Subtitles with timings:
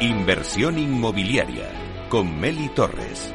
[0.00, 1.70] Inversión inmobiliaria
[2.10, 3.32] con Meli Torres.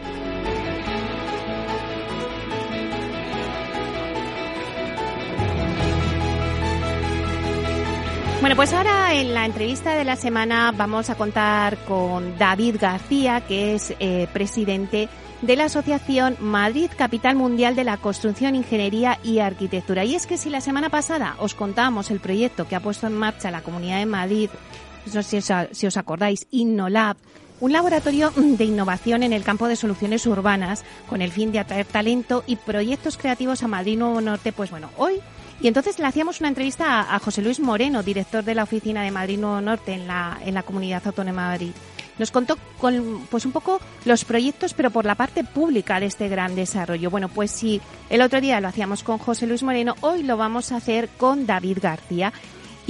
[8.41, 13.41] Bueno, pues ahora en la entrevista de la semana vamos a contar con David García,
[13.41, 15.09] que es eh, presidente
[15.41, 20.05] de la Asociación Madrid Capital Mundial de la Construcción, Ingeniería y Arquitectura.
[20.05, 23.17] Y es que si la semana pasada os contamos el proyecto que ha puesto en
[23.17, 24.51] marcha la Comunidad de Madrid,
[25.13, 25.41] no sé
[25.71, 27.17] si os, acordáis, InnoLab,
[27.59, 31.85] un laboratorio de innovación en el campo de soluciones urbanas con el fin de atraer
[31.85, 35.21] talento y proyectos creativos a Madrid Nuevo Norte, pues bueno, hoy
[35.61, 39.11] y entonces le hacíamos una entrevista a, José Luis Moreno, director de la oficina de
[39.11, 41.71] Madrid Nuevo Norte en la, en la Comunidad Autónoma de Madrid.
[42.17, 46.29] Nos contó con, pues un poco los proyectos, pero por la parte pública de este
[46.29, 47.11] gran desarrollo.
[47.11, 47.79] Bueno, pues si
[48.09, 51.45] el otro día lo hacíamos con José Luis Moreno, hoy lo vamos a hacer con
[51.45, 52.33] David García.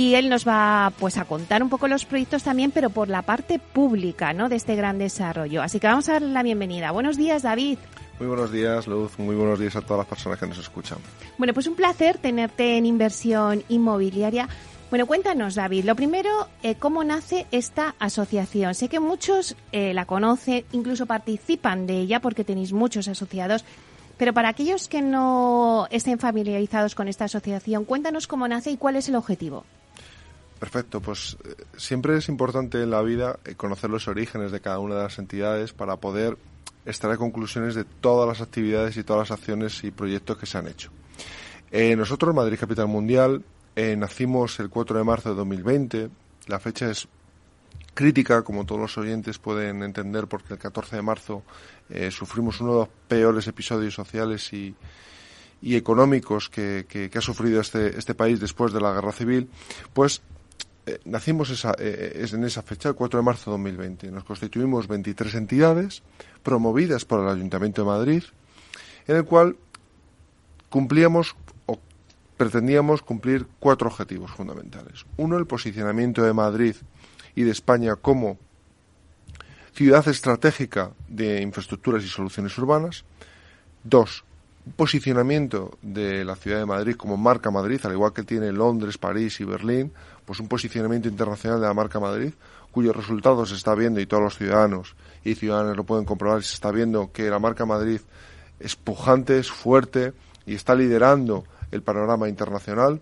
[0.02, 3.22] Y él nos va pues a contar un poco los proyectos también, pero por la
[3.22, 4.50] parte pública, ¿no?
[4.50, 5.62] De este gran desarrollo.
[5.62, 6.90] Así que vamos a darle la bienvenida.
[6.90, 7.78] Buenos días, David.
[8.18, 9.20] Muy buenos días, Luz.
[9.20, 10.98] Muy buenos días a todas las personas que nos escuchan.
[11.38, 14.50] Bueno, pues un placer tenerte en inversión inmobiliaria.
[14.90, 15.86] Bueno, cuéntanos, David.
[15.86, 18.74] Lo primero, eh, ¿cómo nace esta asociación?
[18.74, 23.64] Sé que muchos eh, la conocen, incluso participan de ella porque tenéis muchos asociados.
[24.18, 28.96] Pero para aquellos que no estén familiarizados con esta asociación, cuéntanos cómo nace y cuál
[28.96, 29.64] es el objetivo.
[30.62, 34.94] Perfecto, pues eh, siempre es importante en la vida conocer los orígenes de cada una
[34.94, 36.38] de las entidades para poder
[36.86, 40.68] extraer conclusiones de todas las actividades y todas las acciones y proyectos que se han
[40.68, 40.92] hecho.
[41.72, 43.44] Eh, nosotros, Madrid Capital Mundial,
[43.76, 46.10] eh, nacimos el 4 de marzo de 2020.
[46.46, 47.08] La fecha es
[47.96, 51.42] crítica, como todos los oyentes pueden entender, porque el 14 de marzo
[51.90, 54.76] eh, sufrimos uno de los peores episodios sociales y,
[55.60, 59.50] y económicos que, que, ha sufrido este, este país después de la guerra civil,
[59.92, 60.22] pues
[61.06, 64.12] nacimos esa, en esa fecha, el 4 de marzo de 2020.
[64.12, 66.04] Nos constituimos 23 entidades,
[66.44, 68.24] promovidas por el Ayuntamiento de Madrid,
[69.08, 69.56] en el cual
[70.70, 71.36] cumplíamos
[71.66, 71.80] o
[72.38, 75.06] pretendíamos cumplir cuatro objetivos fundamentales.
[75.18, 76.76] Uno, el posicionamiento de Madrid
[77.36, 78.38] y de España como
[79.74, 83.04] ciudad estratégica de infraestructuras y soluciones urbanas.
[83.84, 84.24] Dos,
[84.76, 89.40] posicionamiento de la ciudad de Madrid como marca Madrid, al igual que tiene Londres, París
[89.40, 89.92] y Berlín,
[90.32, 92.32] pues un posicionamiento internacional de la marca Madrid,
[92.72, 96.54] cuyos resultados se está viendo y todos los ciudadanos y ciudadanos lo pueden comprobar, se
[96.54, 98.00] está viendo que la marca Madrid
[98.58, 100.14] es pujante, es fuerte
[100.46, 103.02] y está liderando el panorama internacional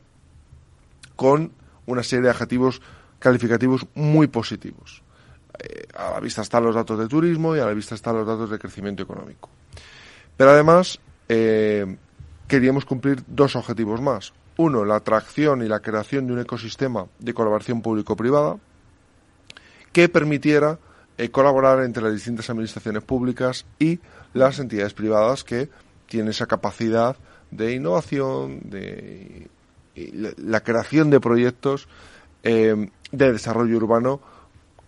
[1.15, 1.51] con
[1.85, 2.81] una serie de adjetivos
[3.19, 5.03] calificativos muy positivos.
[5.59, 8.25] Eh, a la vista están los datos de turismo y a la vista están los
[8.25, 9.51] datos de crecimiento económico.
[10.35, 11.95] Pero además eh,
[12.47, 14.33] queríamos cumplir dos objetivos más.
[14.59, 18.57] Uno, la atracción y la creación de un ecosistema de colaboración público-privada
[19.93, 20.77] que permitiera
[21.17, 24.01] eh, colaborar entre las distintas administraciones públicas y
[24.33, 25.69] las entidades privadas que
[26.07, 27.15] tienen esa capacidad
[27.51, 29.47] de innovación, de
[29.95, 31.87] la, creación de proyectos
[32.43, 34.19] eh, de desarrollo urbano,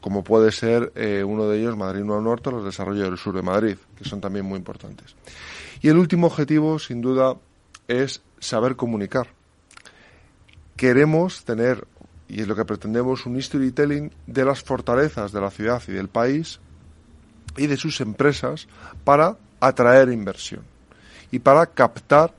[0.01, 3.41] como puede ser eh, uno de ellos Madrid Nuevo Norte, los desarrollos del sur de
[3.41, 5.15] Madrid, que son también muy importantes.
[5.81, 7.37] Y el último objetivo, sin duda,
[7.87, 9.39] es saber comunicar.
[10.81, 11.85] Queremos tener
[12.27, 16.07] y es lo que pretendemos, un storytelling de las fortalezas de la ciudad y del
[16.07, 16.59] país
[17.55, 18.67] y de sus empresas
[19.03, 20.63] para atraer inversión
[21.29, 22.33] y para captar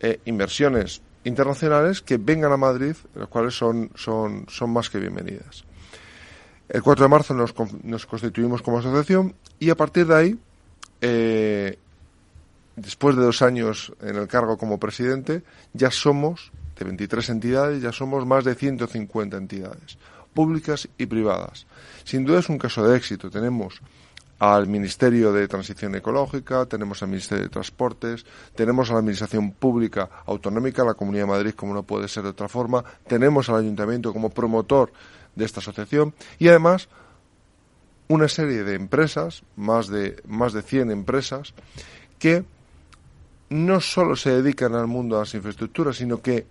[0.00, 5.62] eh, inversiones internacionales que vengan a Madrid, las cuales son, son, son más que bienvenidas.
[6.68, 10.38] El 4 de marzo nos, constituimos como asociación y a partir de ahí,
[11.00, 11.78] eh,
[12.74, 15.44] después de dos años en el cargo como presidente,
[15.74, 19.98] ya somos de 23 entidades, ya somos más de 150 entidades,
[20.32, 21.66] públicas y privadas.
[22.04, 23.30] Sin duda es un caso de éxito.
[23.30, 23.80] Tenemos
[24.38, 30.10] al Ministerio de Transición Ecológica, tenemos al Ministerio de Transportes, tenemos a la Administración Pública
[30.26, 34.12] Autonómica, la Comunidad de Madrid, como no puede ser de otra forma, tenemos al Ayuntamiento
[34.12, 34.92] como promotor
[35.34, 36.88] de esta asociación y además
[38.08, 41.54] una serie de empresas, más de, más de 100 empresas,
[42.18, 42.44] que
[43.50, 46.46] no solo se dedican al mundo de las infraestructuras, sino que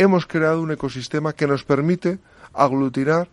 [0.00, 2.18] hemos creado un ecosistema que nos permite
[2.54, 3.28] aglutinar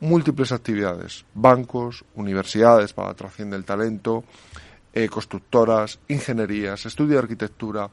[0.00, 4.24] múltiples actividades, bancos, universidades para la atracción del talento,
[4.94, 7.90] eh, constructoras, ingenierías, estudio de arquitectura,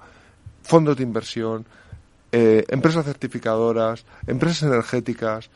[0.63, 1.65] fondos de inversión,
[2.31, 5.49] eh, empresas certificadoras, empresas energéticas,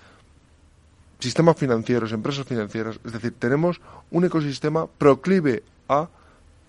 [1.19, 3.00] sistemas financieros, empresas financieras.
[3.06, 3.80] Es decir, tenemos
[4.12, 6.10] un ecosistema proclive a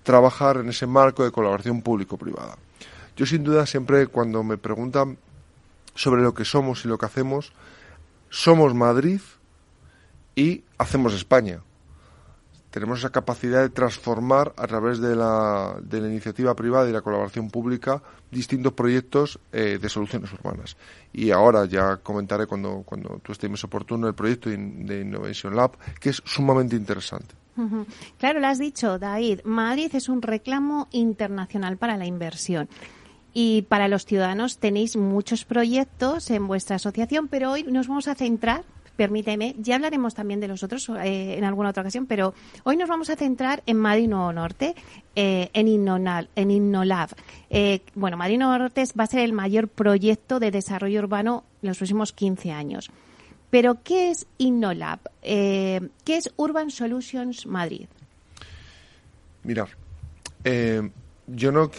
[0.05, 2.57] trabajar en ese marco de colaboración público-privada.
[3.17, 5.19] Yo sin duda siempre cuando me preguntan
[5.99, 7.53] sobre lo que somos y lo que hacemos.
[8.31, 9.21] Somos Madrid
[10.37, 11.61] y hacemos España.
[12.71, 17.01] Tenemos esa capacidad de transformar a través de la, de la iniciativa privada y la
[17.01, 18.01] colaboración pública
[18.31, 20.77] distintos proyectos eh, de soluciones urbanas.
[21.13, 26.11] Y ahora ya comentaré cuando, cuando tú estimes oportuno el proyecto de Innovation Lab, que
[26.11, 27.35] es sumamente interesante.
[28.19, 29.41] Claro, lo has dicho, David.
[29.45, 32.69] Madrid es un reclamo internacional para la inversión.
[33.35, 38.15] Y para los ciudadanos tenéis muchos proyectos en vuestra asociación, pero hoy nos vamos a
[38.15, 38.65] centrar
[38.99, 42.35] permíteme, ya hablaremos también de los otros eh, en alguna otra ocasión, pero
[42.65, 44.75] hoy nos vamos a centrar en Madrid Nuevo Norte,
[45.15, 47.11] eh, en, Innonal, en Innolab.
[47.49, 51.79] Eh, bueno, Madrid Norte va a ser el mayor proyecto de desarrollo urbano en los
[51.79, 52.91] próximos 15 años.
[53.51, 54.99] Pero, ¿qué es Innolab?
[55.23, 57.87] ¿Qué es Urban Solutions Madrid?
[59.45, 59.69] Mira,
[61.29, 61.71] yo no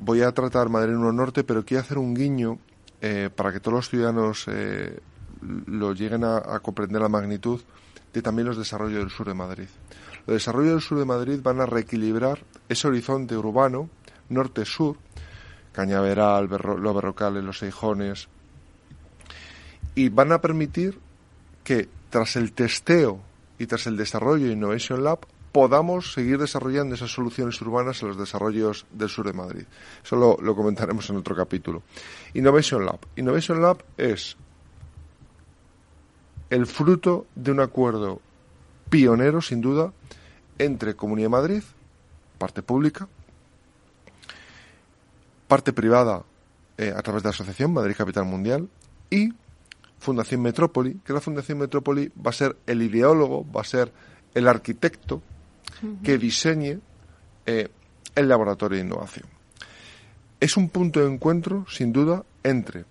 [0.00, 2.58] voy a tratar Madrid Nuevo Norte, pero quiero hacer un guiño
[3.36, 4.46] para que todos los ciudadanos
[5.42, 7.60] lo lleguen a, comprender la magnitud
[8.12, 9.68] de también los desarrollos del sur de Madrid.
[10.26, 13.88] Los desarrollos del sur de Madrid van a reequilibrar ese horizonte urbano
[14.28, 14.96] norte-sur,
[15.72, 18.28] Cañaveral, los Berrocales, los Seijones,
[19.94, 20.98] y van a permitir
[21.62, 23.20] que tras el testeo
[23.58, 25.20] y tras el desarrollo de Innovation Lab
[25.58, 29.64] podamos seguir desarrollando esas soluciones urbanas en los desarrollos del sur de Madrid.
[30.04, 31.82] Eso lo, comentaremos en otro capítulo.
[32.34, 33.00] Innovation Lab.
[33.16, 34.36] Innovation Lab es
[36.48, 38.20] el fruto de un acuerdo
[38.88, 39.92] pionero, sin duda,
[40.58, 41.62] entre Comunidad de Madrid,
[42.38, 43.08] parte pública,
[45.48, 46.22] parte privada
[46.76, 48.68] eh, a través de la Asociación Madrid Capital Mundial
[49.10, 49.30] y
[49.98, 53.92] Fundación Metrópoli, que la Fundación Metrópoli va a ser el ideólogo, va a ser
[54.34, 55.20] el arquitecto
[56.02, 56.80] que diseñe
[57.46, 57.68] eh,
[58.14, 59.26] el laboratorio de innovación.
[60.40, 62.84] Es un punto de encuentro, sin duda, entre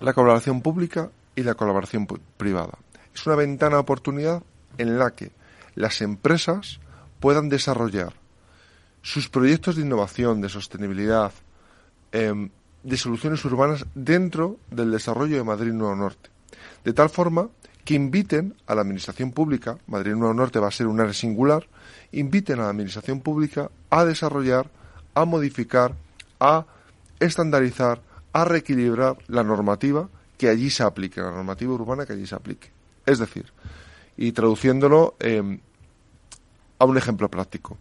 [0.00, 2.06] la colaboración pública y la colaboración
[2.36, 2.78] privada.
[3.14, 4.42] Es una ventana de oportunidad
[4.78, 5.30] en la que
[5.74, 6.80] las empresas
[7.20, 8.14] puedan desarrollar
[9.02, 11.32] sus proyectos de innovación, de sostenibilidad,
[12.12, 12.50] em,
[12.82, 16.30] de soluciones urbanas dentro del desarrollo de Madrid Nuevo Norte.
[16.84, 17.48] De tal forma
[17.84, 21.66] que inviten a la Administración Pública, Madrid Nuevo Norte va a ser un área singular,
[22.12, 24.70] inviten a la Administración Pública a desarrollar,
[25.14, 25.94] a modificar,
[26.38, 26.66] a
[27.18, 32.34] estandarizar, a reequilibrar la normativa que allí se aplique, la normativa urbana que allí se
[32.34, 32.70] aplique.
[33.06, 33.52] Es decir,
[34.16, 35.60] y traduciéndolo em,
[36.78, 37.76] a un ejemplo práctico.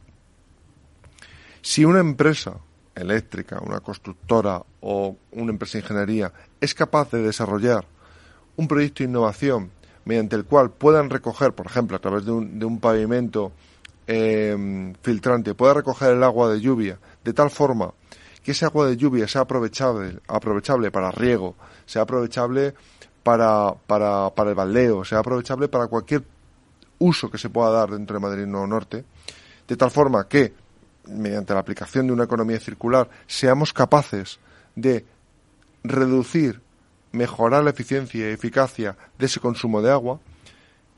[1.61, 2.57] Si una empresa
[2.95, 7.85] eléctrica, una constructora o una empresa de ingeniería es capaz de desarrollar
[8.55, 9.71] un proyecto de innovación
[10.09, 13.51] mediante el cual puedan recoger, por ejemplo, a través de un, de un pavimento
[14.07, 17.93] em, filtrante, pueda recoger el agua de lluvia de tal forma
[18.43, 21.53] que ese agua de lluvia sea aprovechable, aprovechable para riego,
[21.85, 22.73] sea aprovechable
[23.21, 26.23] para, para, el baldeo, sea aprovechable para cualquier
[26.97, 29.05] uso que se pueda dar dentro de Madrid Nuevo Norte,
[29.67, 30.55] de tal forma que,
[31.05, 34.39] mediante la aplicación de una economía circular, seamos capaces
[34.75, 35.05] de
[35.83, 36.61] reducir,
[37.11, 40.19] mejorar la eficiencia y eficacia de ese consumo de agua,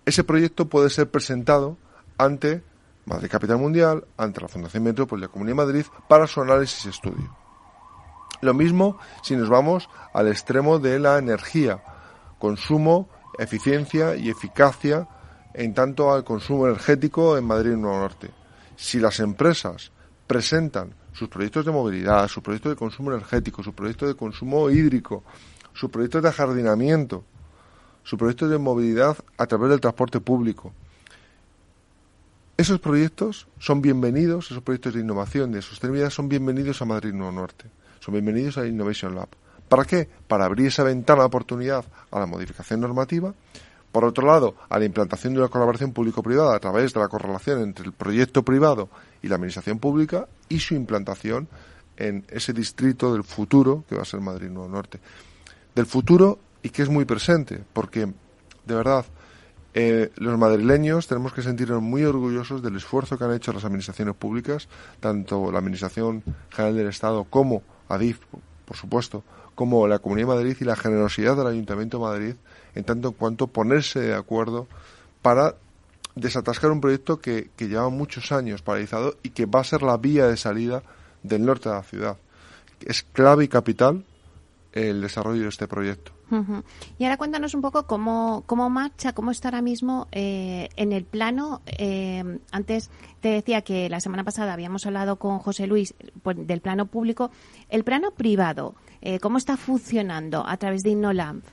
[0.06, 1.78] ese proyecto puede ser presentado
[2.18, 2.64] ante
[3.06, 6.86] Madrid Capital Mundial, ante la Fundación Metrópoli de la Comunidad de Madrid, para su análisis
[6.86, 7.36] y estudio.
[8.42, 11.84] Lo mismo si nos vamos al extremo de la energía,
[12.40, 15.08] consumo, eficiencia y eficacia
[15.54, 18.32] en tanto al consumo energético en Madrid Nuevo Norte.
[18.76, 19.92] Si las empresas
[20.26, 25.24] presentan sus proyectos de movilidad, su proyecto de consumo energético, su proyecto de consumo hídrico,
[25.74, 27.24] su proyecto de ajardinamiento,
[28.04, 30.74] su proyecto de movilidad a través del transporte público,
[32.62, 37.32] esos proyectos son bienvenidos, esos proyectos de innovación, de sostenibilidad, son bienvenidos a Madrid Nuevo
[37.32, 37.66] Norte,
[38.00, 39.30] son bienvenidos a Innovation Lab.
[39.68, 40.08] ¿Para qué?
[40.28, 43.34] Para abrir esa ventana de oportunidad a la modificación normativa,
[43.92, 47.64] por otro lado, a la implantación de una colaboración público-privada a través de la correlación
[47.64, 48.90] entre el proyecto privado
[49.24, 51.48] y la administración pública y su implantación
[51.98, 55.00] en ese distrito del futuro que va a ser Madrid Nuevo Norte.
[55.76, 58.12] Del futuro y que es muy presente, porque,
[58.66, 59.06] de verdad,
[59.74, 64.16] eh, los madrileños tenemos que sentirnos muy orgullosos del esfuerzo que han hecho las administraciones
[64.16, 64.68] públicas,
[65.00, 68.20] tanto la Administración General del Estado como ADIF,
[68.66, 69.24] por supuesto,
[69.56, 72.36] como la Comunidad de Madrid y la generosidad del Ayuntamiento de Madrid
[72.76, 74.68] en tanto en cuanto ponerse de acuerdo
[75.22, 75.56] para
[76.16, 79.98] desatascar un proyecto que, que lleva muchos años paralizado y que va a ser la
[79.98, 80.84] vía de salida
[81.24, 82.18] del norte de la ciudad.
[82.82, 84.04] Es clave y capital
[84.74, 86.14] el desarrollo de este proyecto.
[86.98, 91.04] Y ahora cuéntanos un poco cómo, cómo marcha, cómo está ahora mismo eh, en el
[91.04, 91.62] plano.
[91.66, 96.62] Eh, antes te decía que la semana pasada habíamos hablado con José Luis pues, del
[96.62, 97.32] plano público.
[97.70, 101.44] El plano privado, eh, ¿cómo está funcionando a través de InnoLamp?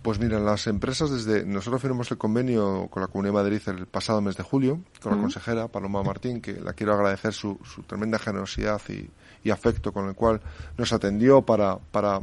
[0.00, 3.86] Pues mira, las empresas desde nosotros firmamos el convenio con la Comunidad de Madrid el
[3.86, 7.82] pasado mes de julio con la consejera Paloma Martín, que la quiero agradecer su, su
[7.84, 9.10] tremenda generosidad y,
[9.44, 10.40] y, afecto con el cual
[10.76, 12.22] nos atendió para, para,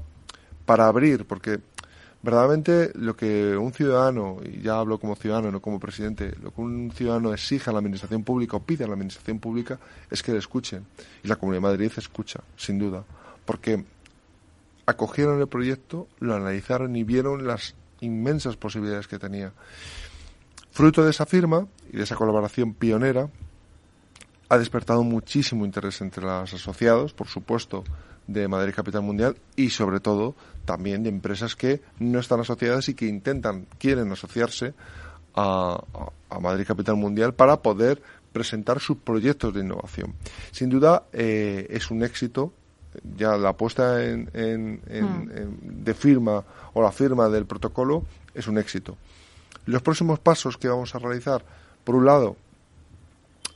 [0.65, 1.59] para abrir, porque
[2.21, 6.61] verdaderamente lo que un ciudadano, y ya hablo como ciudadano, no como presidente, lo que
[6.61, 10.31] un ciudadano exige a la administración pública o pide a la administración pública es que
[10.31, 10.85] le escuchen.
[11.23, 13.03] Y la Comunidad de Madrid escucha, sin duda,
[13.45, 13.83] porque
[14.85, 19.51] acogieron el proyecto, lo analizaron y vieron las inmensas posibilidades que tenía.
[20.71, 23.29] Fruto de esa firma y de esa colaboración pionera,
[24.49, 27.83] ha despertado muchísimo interés entre los asociados, por supuesto,
[28.27, 32.93] de Madrid Capital Mundial y sobre todo también de empresas que no están asociadas y
[32.93, 34.73] que intentan, quieren asociarse
[35.35, 35.81] a,
[36.41, 38.01] Madrid Capital Mundial para poder
[38.31, 40.13] presentar sus proyectos de innovación.
[40.51, 42.53] Sin duda eh, es un éxito
[43.17, 45.83] ya la puesta en, hmm.
[45.83, 48.03] de firma o la firma del protocolo
[48.33, 48.97] es un éxito.
[49.65, 51.43] Los próximos pasos que vamos a realizar,
[51.83, 52.35] por un lado,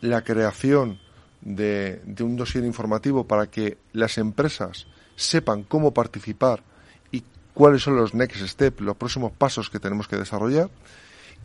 [0.04, 1.00] la creación
[1.40, 6.62] de, un dossier informativo para que las empresas sepan cómo participar
[7.10, 10.70] y cuáles son los next steps, los próximos pasos que tenemos que desarrollar.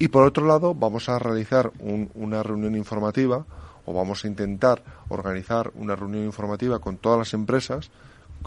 [0.00, 1.70] Y por otro lado, vamos a realizar
[2.14, 3.46] una reunión informativa
[3.84, 7.90] o vamos a intentar organizar una reunión informativa con todas las empresas,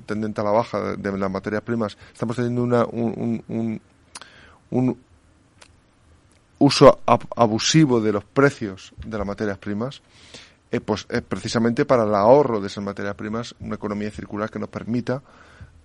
[0.06, 3.80] tendente a la baja de, las materias primas, estamos teniendo una, un, un,
[4.70, 4.96] un
[6.60, 7.00] uso
[7.36, 10.02] abusivo de los precios de las materias primas,
[10.70, 14.58] eh, pues es precisamente para el ahorro de esas materias primas una economía circular que
[14.58, 15.22] nos permita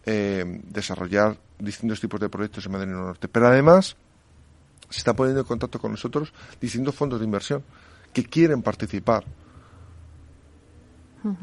[0.05, 3.27] eh, desarrollar distintos tipos de proyectos en Madrid Norte.
[3.29, 3.96] Pero además
[4.89, 7.63] se está poniendo en contacto con nosotros distintos fondos de inversión
[8.13, 9.25] que quieren participar.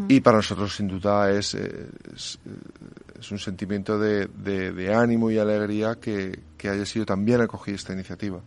[0.06, 2.38] Y para nosotros, sin duda, es, es,
[3.32, 8.40] un sentimiento de, de, ánimo y alegría que, que haya sido también acogida esta iniciativa.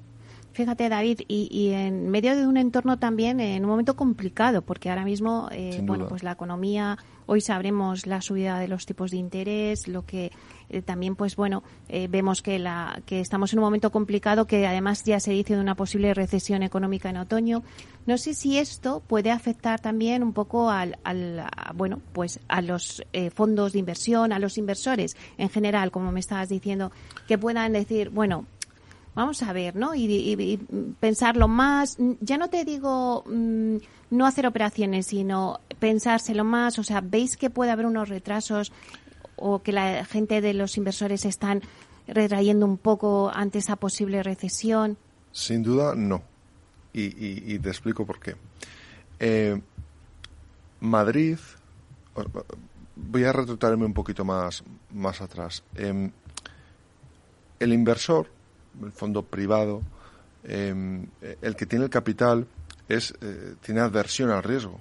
[0.56, 5.04] Fíjate, David, y, en medio de un entorno también en un momento complicado, porque ahora
[5.04, 9.90] mismo, eh, bueno, pues la economía, hoy sabremos la subida de los tipos de interés,
[9.90, 10.32] lo que
[10.70, 14.66] eh, también, pues bueno, eh, vemos que la que estamos en un momento complicado, que
[14.66, 17.62] además ya se dice de una posible recesión económica en otoño.
[18.06, 23.04] No sé si esto puede afectar también un poco al, al bueno, pues a los
[23.34, 26.94] fondos de inversión, a los inversores en general, como me estabas diciendo,
[27.28, 28.46] que puedan decir, bueno,
[29.16, 29.96] vamos a ver, ¿no?
[29.96, 30.60] Y,
[31.00, 31.98] pensarlo más.
[32.20, 33.78] Ya no te digo mm,
[34.12, 36.78] no hacer operaciones, sino pensárselo más.
[36.78, 38.72] O sea, ¿veis que puede haber unos retrasos
[39.38, 41.62] o que la gente de los inversores están
[42.08, 44.98] retrayendo un poco ante esa posible recesión?
[45.32, 46.22] Sin duda, no.
[46.94, 48.36] Y, te explico por qué.
[49.20, 49.60] Eh,
[50.80, 51.38] Madrid,
[52.96, 55.62] voy a retratarme un poquito más, más atrás.
[55.76, 56.12] Em,
[57.60, 58.30] el inversor
[58.84, 59.82] el fondo privado,
[60.44, 61.08] em,
[61.42, 62.48] el que tiene el capital
[62.88, 64.80] es, eh, tiene adversión al riesgo.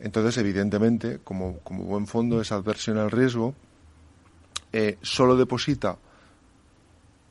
[0.00, 3.54] Entonces, evidentemente, como, como buen fondo es adversión al riesgo,
[4.72, 5.96] eh, solo deposita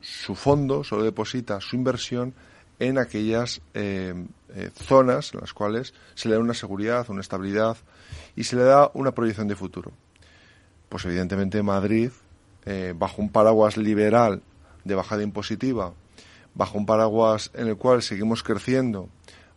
[0.01, 2.33] su fondo, solo deposita su inversión
[2.79, 4.13] en aquellas eh,
[4.49, 7.77] eh, zonas en las cuales se le da una seguridad, una estabilidad
[8.35, 9.91] y se le da una proyección de futuro.
[10.89, 12.11] Pues evidentemente Madrid,
[12.95, 14.41] bajo un paraguas liberal
[14.87, 15.93] de bajada impositiva,
[16.55, 19.09] bajo un paraguas en el cual seguimos creciendo,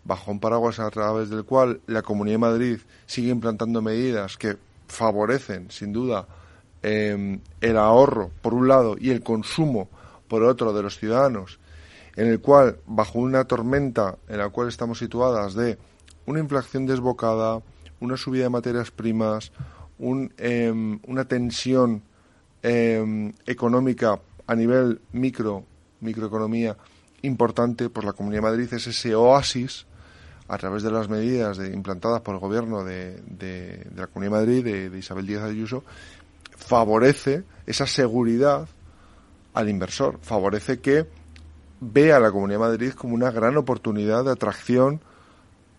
[0.04, 4.56] bajo un paraguas a través del cual la Comunidad de Madrid sigue implantando medidas que
[4.88, 6.26] favorecen, sin duda,
[6.82, 9.88] Em, el ahorro, por un lado, y el consumo,
[10.28, 11.58] por otro, de los ciudadanos,
[12.16, 15.78] en el cual, bajo una tormenta en la cual estamos situadas de
[16.24, 17.60] una inflación desbocada,
[18.00, 19.52] una subida de materias primas,
[20.38, 22.02] em, una tensión
[22.62, 25.64] em, económica a nivel micro,
[26.00, 26.76] microeconomía
[27.22, 29.86] importante, pues la Comunidad de Madrid es ese oasis
[30.48, 33.22] a través de las medidas implantadas por el gobierno de,
[33.94, 35.84] la Comunidad de Madrid, de, de Isabel Díaz Ayuso,
[36.56, 38.68] favorece esa seguridad
[39.54, 41.06] al inversor, favorece que
[41.80, 45.00] vea a la Comunidad de Madrid como una gran oportunidad de atracción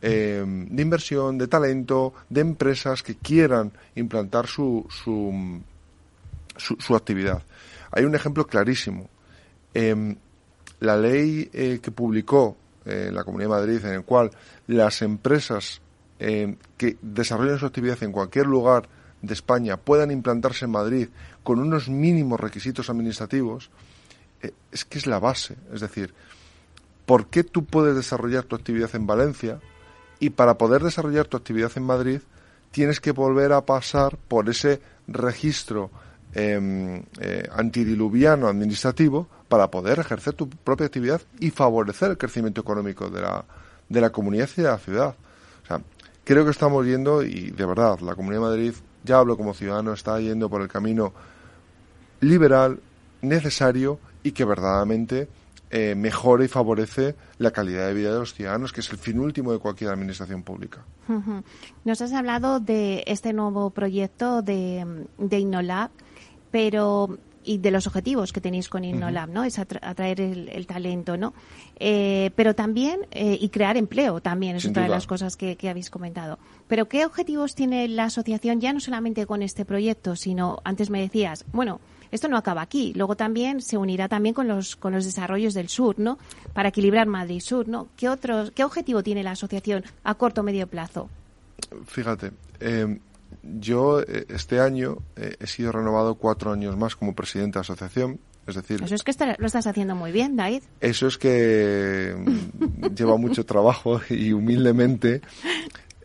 [0.01, 5.61] eh, de inversión, de talento, de empresas que quieran implantar su, su,
[6.57, 7.43] su, actividad.
[7.91, 9.10] Hay un ejemplo clarísimo.
[9.74, 10.15] Em,
[10.79, 14.31] la ley eh, que publicó eh, la Comunidad de Madrid, en el cual
[14.67, 15.81] las empresas
[16.77, 18.88] que desarrollan su actividad en cualquier lugar
[19.21, 21.10] de España puedan implantarse en Madrid
[21.43, 23.69] con unos mínimos requisitos administrativos,
[24.41, 25.55] eh, es que es la base.
[25.74, 26.13] Es decir,
[27.05, 29.60] ¿por qué tú puedes desarrollar tu actividad en Valencia
[30.19, 32.21] y para poder desarrollar tu actividad en Madrid
[32.71, 35.91] tienes que volver a pasar por ese registro
[36.33, 43.09] em, eh, antidiluviano administrativo para poder ejercer tu propia actividad y favorecer el crecimiento económico
[43.09, 43.45] de la,
[43.89, 45.15] de la comunidad y de la ciudad?
[45.63, 45.81] O sea,
[46.24, 49.94] creo que estamos yendo, y de verdad, la Comunidad de Madrid ya hablo como ciudadano,
[49.94, 51.13] está yendo por el camino
[52.22, 52.79] liberal,
[53.22, 55.27] necesario y que verdaderamente
[55.70, 59.20] eh, mejora y favorece la calidad de vida de los ciudadanos, que es el fin
[59.20, 60.83] último de cualquier administración pública.
[61.85, 65.89] Nos has hablado de este nuevo proyecto de, de Innolab,
[66.51, 69.44] pero y de los objetivos que tenéis con Innolab, ¿no?
[69.44, 71.33] Es atraer el, talento, ¿no?
[71.79, 75.90] Eh, pero también, eh, y crear empleo también, es otra de las cosas que, habéis
[75.90, 76.37] comentado.
[76.68, 81.01] Pero ¿qué objetivos tiene la asociación ya no solamente con este proyecto, sino, antes me
[81.01, 81.79] decías, bueno,
[82.11, 85.70] esto no acaba aquí, luego también se unirá también con los, con los desarrollos del
[85.70, 86.20] sur, ¿no?
[86.53, 87.87] Para equilibrar Madrid-Sur, ¿no?
[87.96, 91.09] ¿Qué, otros, ¿Qué objetivo tiene la asociación a corto o medio plazo?
[91.85, 93.00] Fíjate, eh,
[93.43, 98.19] yo eh, este año eh, he sido renovado cuatro años más como presidente de asociación.
[98.47, 100.63] Es decir, eso es que lo estás haciendo muy bien, David.
[100.79, 105.21] Eso es que mm, lleva mucho trabajo y humildemente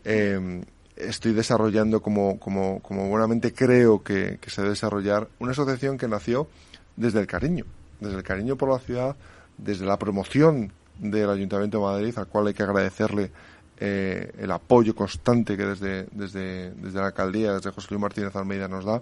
[0.03, 0.63] em,
[0.95, 6.07] estoy desarrollando como, como, como buenamente creo que, que se debe desarrollar una asociación que
[6.07, 6.47] nació
[6.95, 7.65] desde el cariño,
[7.99, 9.15] desde el cariño por la ciudad,
[9.57, 13.31] desde la promoción del Ayuntamiento de Madrid, al cual hay que agradecerle
[13.79, 18.67] eh, el apoyo constante que desde, desde, desde la alcaldía, desde José Luis Martínez Almeida
[18.67, 19.01] nos da.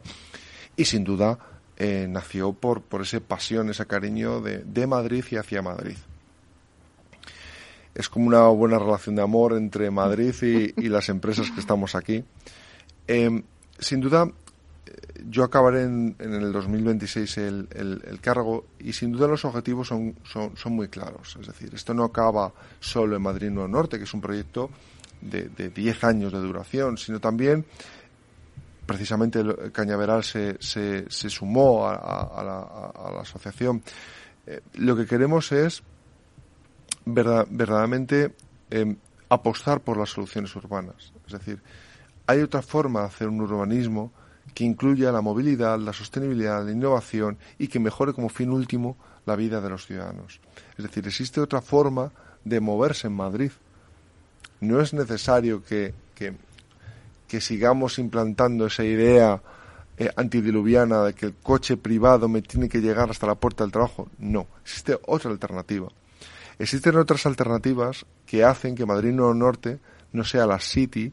[0.75, 1.37] Y sin duda
[1.77, 5.97] eh, nació por, por esa pasión, ese cariño de, de Madrid y hacia Madrid.
[7.93, 12.25] Es como una buena relación de amor entre Madrid y, las empresas que estamos aquí.
[13.07, 13.41] Eh,
[13.79, 14.29] sin duda,
[15.29, 20.55] yo acabaré en, el 2026 el, el, cargo y sin duda los objetivos son, son,
[20.57, 21.37] son, muy claros.
[21.39, 24.69] Es decir, esto no acaba solo en Madrid Nuevo Norte, que es un proyecto
[25.21, 27.65] de, de 10 años de duración, sino también
[28.85, 33.81] precisamente el Cañaveral se, se, se sumó a, la, asociación.
[34.45, 35.81] Eh, lo que queremos es
[37.05, 38.35] verdad, verdaderamente
[38.69, 38.97] em,
[39.29, 41.13] apostar por las soluciones urbanas.
[41.25, 41.61] Es decir,
[42.27, 44.11] hay otra forma de hacer un urbanismo
[44.53, 49.35] que incluya la movilidad, la sostenibilidad, la innovación y que mejore como fin último la
[49.35, 50.39] vida de los ciudadanos.
[50.77, 52.11] Es decir, existe otra forma
[52.43, 53.51] de moverse en Madrid.
[54.61, 56.33] No es necesario que, que,
[57.41, 59.41] sigamos implantando esa idea
[59.97, 63.73] eh, antidiluviana de que el coche privado me tiene que llegar hasta la puerta del
[63.73, 64.07] trabajo.
[64.19, 65.89] No, existe otra alternativa.
[66.57, 69.79] Existen otras alternativas que hacen que Madrid Nuevo Norte
[70.13, 71.11] no sea la city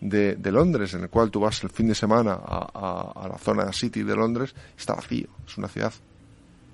[0.00, 3.72] de, Londres, en el cual tú vas el fin de semana a, a, la zona
[3.72, 5.92] City de Londres, está vacío, es una ciudad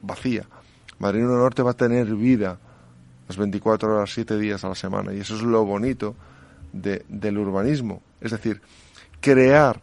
[0.03, 0.47] vacía.
[0.99, 2.59] Madrid Norte va a tener vida
[3.29, 6.15] las 24 horas, 7 días a la semana, y eso es lo bonito
[6.73, 8.61] de, del urbanismo, es decir,
[9.21, 9.81] crear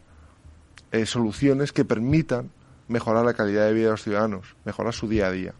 [0.92, 2.50] eh, soluciones que permitan
[2.88, 5.54] mejorar la calidad de vida de los ciudadanos, mejorar su día a día.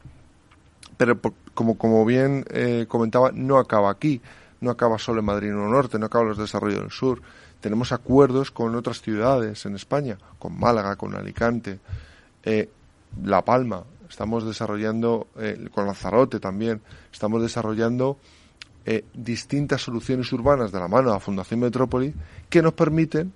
[0.97, 1.19] Pero
[1.55, 4.21] como, como bien eh, comentaba, no acaba aquí.
[4.61, 7.23] no acaba solo en Madrid no Norte, no acaba en los desarrollos del sur.
[7.61, 11.79] Tenemos acuerdos con otras ciudades en España, con Málaga, con Alicante,
[12.43, 12.71] eh,
[13.23, 13.85] La Palma.
[14.09, 16.81] Estamos desarrollando, eh, con Lanzarote también,
[17.13, 18.19] estamos desarrollando
[18.87, 22.15] eh, distintas soluciones urbanas de la mano de la Fundación Metrópoli
[22.49, 23.33] que nos permiten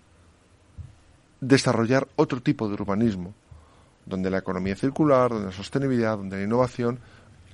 [1.41, 3.35] desarrollar otro tipo de urbanismo,
[4.07, 6.99] donde la economía circular, donde la sostenibilidad, donde la innovación,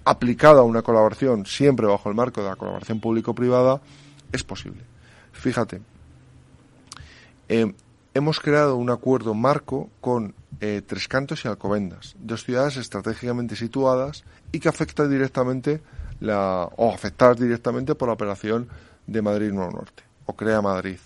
[0.04, 3.80] aplicada a una colaboración siempre bajo el marco de la colaboración público-privada,
[4.32, 4.82] es posible.
[5.32, 5.82] Fíjate,
[7.50, 7.74] eh,
[8.14, 14.22] hemos creado un acuerdo marco con eh, Tres Cantos y Alcobendas, dos ciudades estratégicamente situadas
[14.52, 15.82] y que afecta directamente
[16.20, 18.68] la, o afectar directamente por la operación
[19.08, 21.00] de Madrid Nuevo Norte, o Crea Madrid.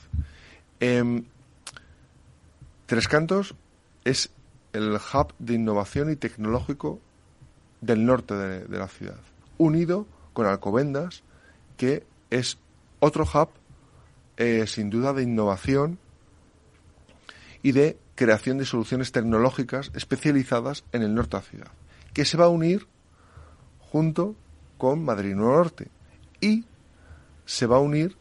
[0.80, 1.24] Em,
[2.85, 3.54] Tres Cantos
[4.04, 4.28] es
[4.74, 7.00] el hub de innovación y tecnológico
[7.80, 9.20] del norte de, la ciudad,
[9.57, 11.22] unido con Alcobendas,
[11.78, 12.59] que es
[13.00, 13.48] otro hub
[14.37, 15.98] eh, sin duda de innovación
[17.64, 21.70] y de creación de soluciones tecnológicas especializadas en el norte de la ciudad,
[22.12, 22.87] que se va a unir
[23.81, 24.37] junto
[24.77, 25.88] con Madrid Nuevo Norte
[26.42, 26.66] y
[27.46, 28.18] se va a unir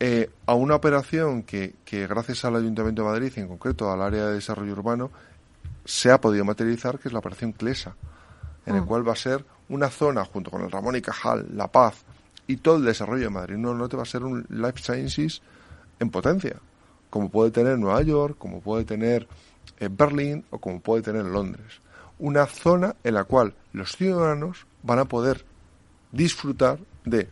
[0.00, 4.26] eh, a una operación que, que, gracias al Ayuntamiento de Madrid, en concreto al área
[4.26, 5.12] de desarrollo urbano,
[5.84, 7.94] se ha podido materializar, que es la operación CLESA,
[8.66, 8.86] en el mm.
[8.86, 12.04] cual va a ser una zona, junto con el Ramón y Cajal, La Paz
[12.48, 15.42] y todo el desarrollo de Madrid Nuevo Norte, va a ser un life sciences
[16.00, 16.56] en potencia,
[17.10, 19.28] como puede tener Nueva York, como puede tener
[19.78, 21.80] eh, Berlín o como puede tener Londres.
[22.18, 25.44] Una zona en la cual los ciudadanos van a poder
[26.12, 27.28] disfrutar de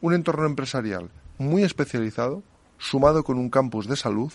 [0.00, 2.42] un entorno empresarial muy especializado,
[2.78, 4.32] sumado con un campus de salud,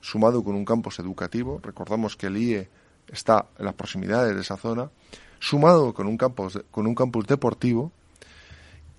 [0.00, 2.68] sumado con un campus educativo, recordamos que el IE
[3.12, 4.90] está en las proximidades de esa zona,
[5.38, 7.92] sumado con un campus, con un campus deportivo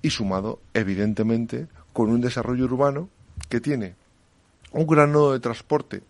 [0.01, 3.09] y sumado, evidentemente, con un desarrollo urbano
[3.49, 3.95] que tiene
[4.75, 6.03] un gran nodo de transporte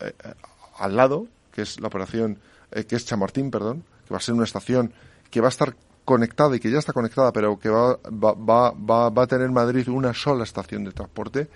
[0.00, 0.34] eh, eh,
[0.78, 2.38] al lado, que es la operación,
[2.72, 4.92] eh, que es Chamartín, perdón, que va a ser una estación
[5.30, 9.10] que va a estar conectada y que ya está conectada, pero que va, va, va,
[9.10, 11.48] va, a tener Madrid una sola estación de transporte,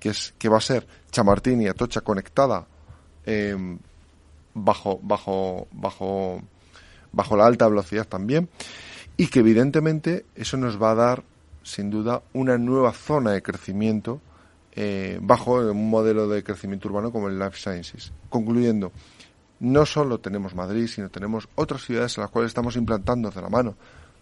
[0.00, 2.66] que, es, que va a ser Chamartín y Atocha conectada
[3.24, 3.78] em,
[4.54, 6.42] bajo, bajo, bajo,
[7.12, 8.48] bajo la alta velocidad también,
[9.16, 11.22] y que evidentemente eso nos va a dar,
[11.62, 14.20] sin duda, una nueva zona de crecimiento
[14.76, 18.12] eh, bajo un modelo de crecimiento urbano como el Life Sciences.
[18.28, 18.92] Concluyendo,
[19.58, 23.48] no solo tenemos Madrid, sino tenemos otras ciudades en las cuales estamos implantando de la
[23.48, 23.74] mano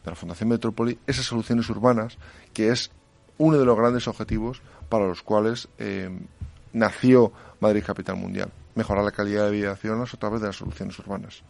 [0.05, 2.19] de la Fundación Metrópoli esas soluciones urbanas,
[2.53, 2.91] que es
[3.39, 6.11] uno de los grandes objetivos para los cuales eh,
[6.73, 10.57] nació Madrid Capital Mundial, mejorar la calidad de vida de ciudadanos a través de las
[10.57, 11.43] soluciones urbanas.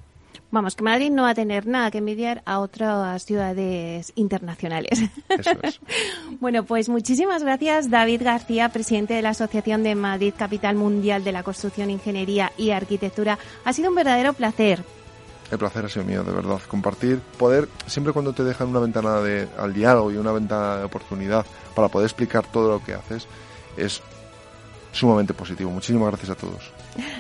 [0.55, 5.03] Vamos, que Madrid no va a tener nada que envidiar a otras ciudades internacionales.
[5.29, 5.81] Eso es.
[6.41, 11.33] bueno, pues muchísimas gracias, David García, presidente de la Asociación de Madrid Capital Mundial de
[11.33, 13.37] la Construcción, Ingeniería y Arquitectura.
[13.65, 14.85] Ha sido un verdadero placer.
[15.51, 16.61] El placer ha sido mío, de verdad.
[16.69, 20.85] Compartir, poder, siempre cuando te dejan una ventana de, al diálogo y una ventana de
[20.85, 23.27] oportunidad para poder explicar todo lo que haces,
[23.77, 24.03] es
[24.93, 25.73] sumamente positivo.
[25.73, 26.71] Muchísimas gracias a todos.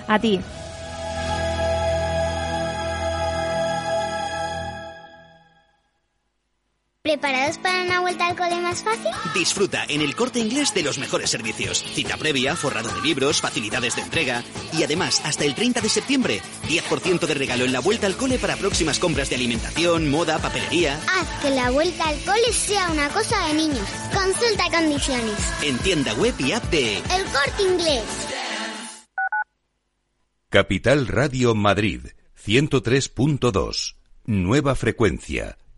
[0.07, 0.41] A ti.
[7.07, 9.11] ¿Preparados para una vuelta al cole más fácil?
[9.35, 11.85] Disfruta en el corte inglés de los mejores servicios.
[11.93, 16.41] Cita previa, forrado de libros, facilidades de entrega y además, hasta el 30 de septiembre,
[16.67, 20.99] 10% de regalo en la vuelta al cole para próximas compras de alimentación, moda, papelería.
[21.07, 23.87] Haz que la vuelta al cole sea una cosa de niños.
[24.15, 25.53] Consulta condiciones.
[25.63, 28.05] En tienda web y app de El corte inglés.
[30.49, 32.01] Capital Radio Madrid,
[32.43, 33.97] 103.2.
[34.25, 35.59] Nueva frecuencia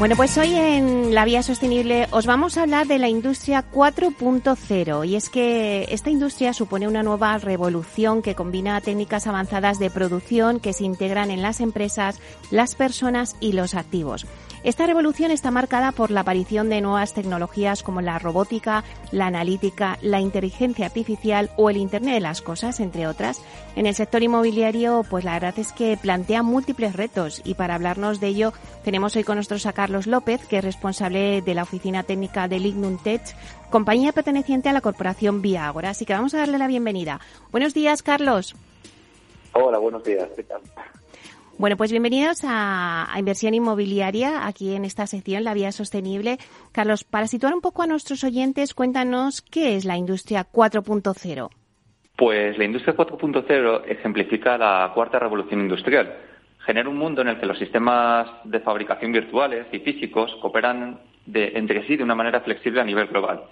[0.00, 5.06] Bueno, pues hoy en La Vía Sostenible os vamos a hablar de la industria 4.0
[5.06, 10.58] y es que esta industria supone una nueva revolución que combina técnicas avanzadas de producción
[10.58, 12.18] que se integran en las empresas,
[12.50, 14.26] las personas y los activos.
[14.62, 19.98] Esta revolución está marcada por la aparición de nuevas tecnologías como la robótica, la analítica,
[20.02, 23.40] la inteligencia artificial o el Internet de las Cosas, entre otras.
[23.74, 28.20] En el sector inmobiliario, pues la verdad es que plantea múltiples retos y para hablarnos
[28.20, 28.52] de ello
[28.84, 32.60] tenemos hoy con nosotros a Carlos López, que es responsable de la oficina técnica de
[32.60, 33.22] Lignum Tech,
[33.70, 35.90] compañía perteneciente a la corporación Vía Agora.
[35.90, 37.18] Así que vamos a darle la bienvenida.
[37.50, 38.54] Buenos días, Carlos.
[39.54, 40.28] Hola, buenos días.
[41.60, 46.38] Bueno, pues bienvenidos a, Inversión Inmobiliaria, aquí en esta sección, La Vía Sostenible.
[46.72, 51.50] Carlos, para situar un poco a nuestros oyentes, cuéntanos qué es la industria 4.0.
[52.16, 56.16] Pues la industria 4.0 ejemplifica la cuarta revolución industrial.
[56.60, 60.98] Genera un mundo en el que los sistemas de fabricación virtuales y físicos cooperan
[61.30, 63.42] entre sí de una manera flexible a nivel global.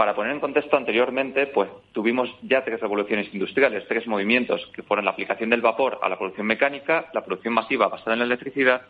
[0.00, 5.04] Para poner en contexto anteriormente, pues tuvimos ya tres revoluciones industriales, tres movimientos que fueron
[5.04, 8.80] la aplicación del vapor a la producción mecánica, la producción masiva basada en la electricidad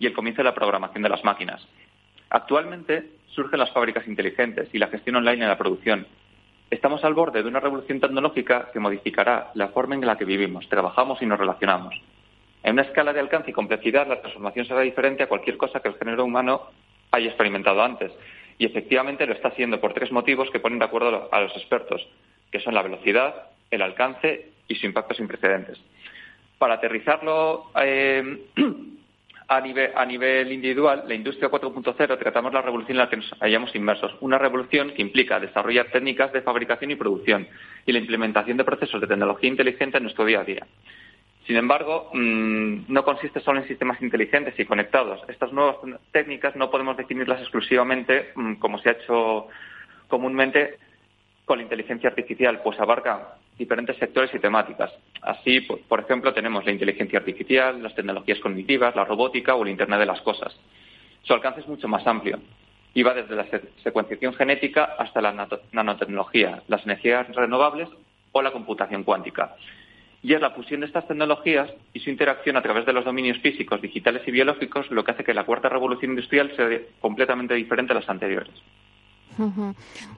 [0.00, 1.64] y el comienzo de la programación de las máquinas.
[2.28, 6.08] Actualmente surgen las fábricas inteligentes y la gestión online en la producción.
[6.72, 10.68] Estamos al borde de una revolución tecnológica que modificará la forma en la que vivimos,
[10.68, 11.94] trabajamos y nos relacionamos.
[12.64, 15.90] En una escala de alcance y complejidad, la transformación será diferente a cualquier cosa que
[15.90, 16.62] el género humano
[17.12, 18.10] haya experimentado antes
[18.58, 22.06] y efectivamente lo está haciendo por tres motivos que ponen de acuerdo a los expertos,
[22.50, 25.78] que son la velocidad, el alcance y su impacto sin precedentes.
[26.58, 28.46] Para aterrizarlo eh,
[29.48, 33.30] a, nivel, a nivel individual, la industria 4.0 tratamos la revolución en la que nos
[33.40, 34.16] hallamos inmersos.
[34.20, 37.46] Una revolución que implica desarrollar técnicas de fabricación y producción
[37.86, 40.66] y la implementación de procesos de tecnología inteligente en nuestro día a día.
[41.48, 45.22] Sin embargo, mm, no consiste solo en sistemas inteligentes y conectados.
[45.28, 45.76] Estas nuevas
[46.12, 49.46] técnicas no podemos definirlas exclusivamente, mm, como se ha hecho
[50.08, 50.76] comúnmente,
[51.46, 53.20] con la inteligencia artificial, pues abarcan
[53.56, 54.92] diferentes sectores y temáticas.
[55.22, 60.00] Así, por ejemplo, tenemos la inteligencia artificial, las tecnologías cognitivas, la robótica o el Internet
[60.00, 60.54] de las Cosas.
[61.22, 62.40] Su alcance es mucho más amplio
[62.92, 63.46] y va desde la
[63.82, 67.88] secuenciación genética hasta la nanotecnología, las energías renovables
[68.32, 69.54] o la computación cuántica
[70.22, 73.38] y es la fusión de estas tecnologías y su interacción a través de los dominios
[73.38, 76.68] físicos, digitales y biológicos lo que hace que la cuarta revolución industrial sea
[77.00, 78.54] completamente diferente a las anteriores.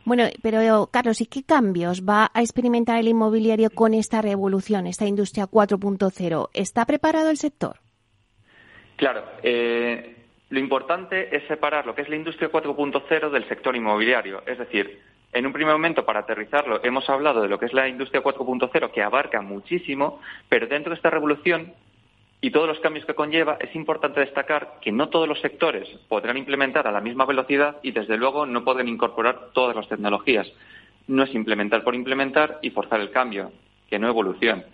[0.05, 5.07] Bueno, pero Carlos, ¿y qué cambios va a experimentar el inmobiliario con esta revolución, esta
[5.07, 6.49] industria 4.0?
[6.55, 7.77] ¿Está preparado el sector?
[8.97, 10.17] Claro, eh,
[10.49, 15.01] lo importante es separar lo que es la industria 4.0 del sector inmobiliario, es decir,
[15.33, 18.90] en un primer momento, para aterrizarlo, hemos hablado de lo que es la industria 4.0,
[18.90, 21.73] que abarca muchísimo, pero dentro de esta revolución
[22.40, 26.38] y todos los cambios que conlleva, es importante destacar que no todos los sectores podrán
[26.38, 30.51] implementar a la misma velocidad y, desde luego, no pueden incorporar todas las tecnologías.
[31.07, 33.53] No es implementar por implementar y forzar el cambio,
[33.88, 34.64] que no evolución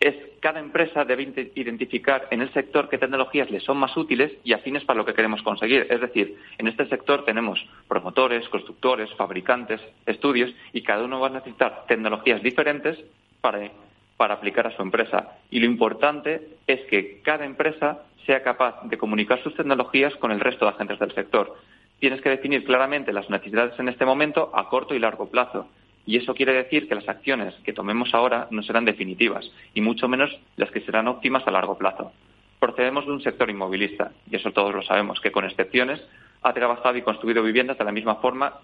[0.00, 4.52] es cada empresa debe identificar en el sector qué tecnologías le son más útiles y
[4.52, 5.86] afines para lo que queremos conseguir.
[5.90, 7.58] Es decir, en este sector tenemos
[7.88, 12.96] promotores, constructores, fabricantes, estudios y cada uno va a necesitar tecnologías diferentes
[13.40, 13.70] para,
[14.16, 15.38] para aplicar a su empresa.
[15.50, 20.38] Y lo importante es que cada empresa sea capaz de comunicar sus tecnologías con el
[20.38, 21.56] resto de agentes del sector.
[21.98, 25.68] Tienes que definir claramente las necesidades en este momento a corto y largo plazo
[26.06, 30.08] y eso quiere decir que las acciones que tomemos ahora no serán definitivas, y mucho
[30.08, 32.12] menos las que serán óptimas a largo plazo.
[32.58, 36.02] Procedemos de un sector inmovilista, y eso todos lo sabemos, que con excepciones
[36.42, 38.54] ha trabajado y construido viviendas de la misma forma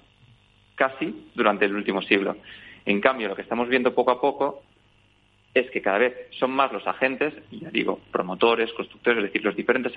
[0.74, 2.36] casi durante el último siglo.
[2.86, 4.62] En cambio, lo que estamos viendo poco a poco
[5.54, 9.54] es que cada vez son más los agentes, ya digo, promotores, constructores, es decir, los
[9.54, 9.92] diferentes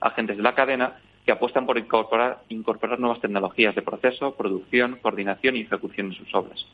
[0.00, 5.56] agentes de la cadena que apuestan por incorporar, incorporar nuevas tecnologías de proceso, producción, coordinación
[5.56, 6.66] y ejecución de sus obras.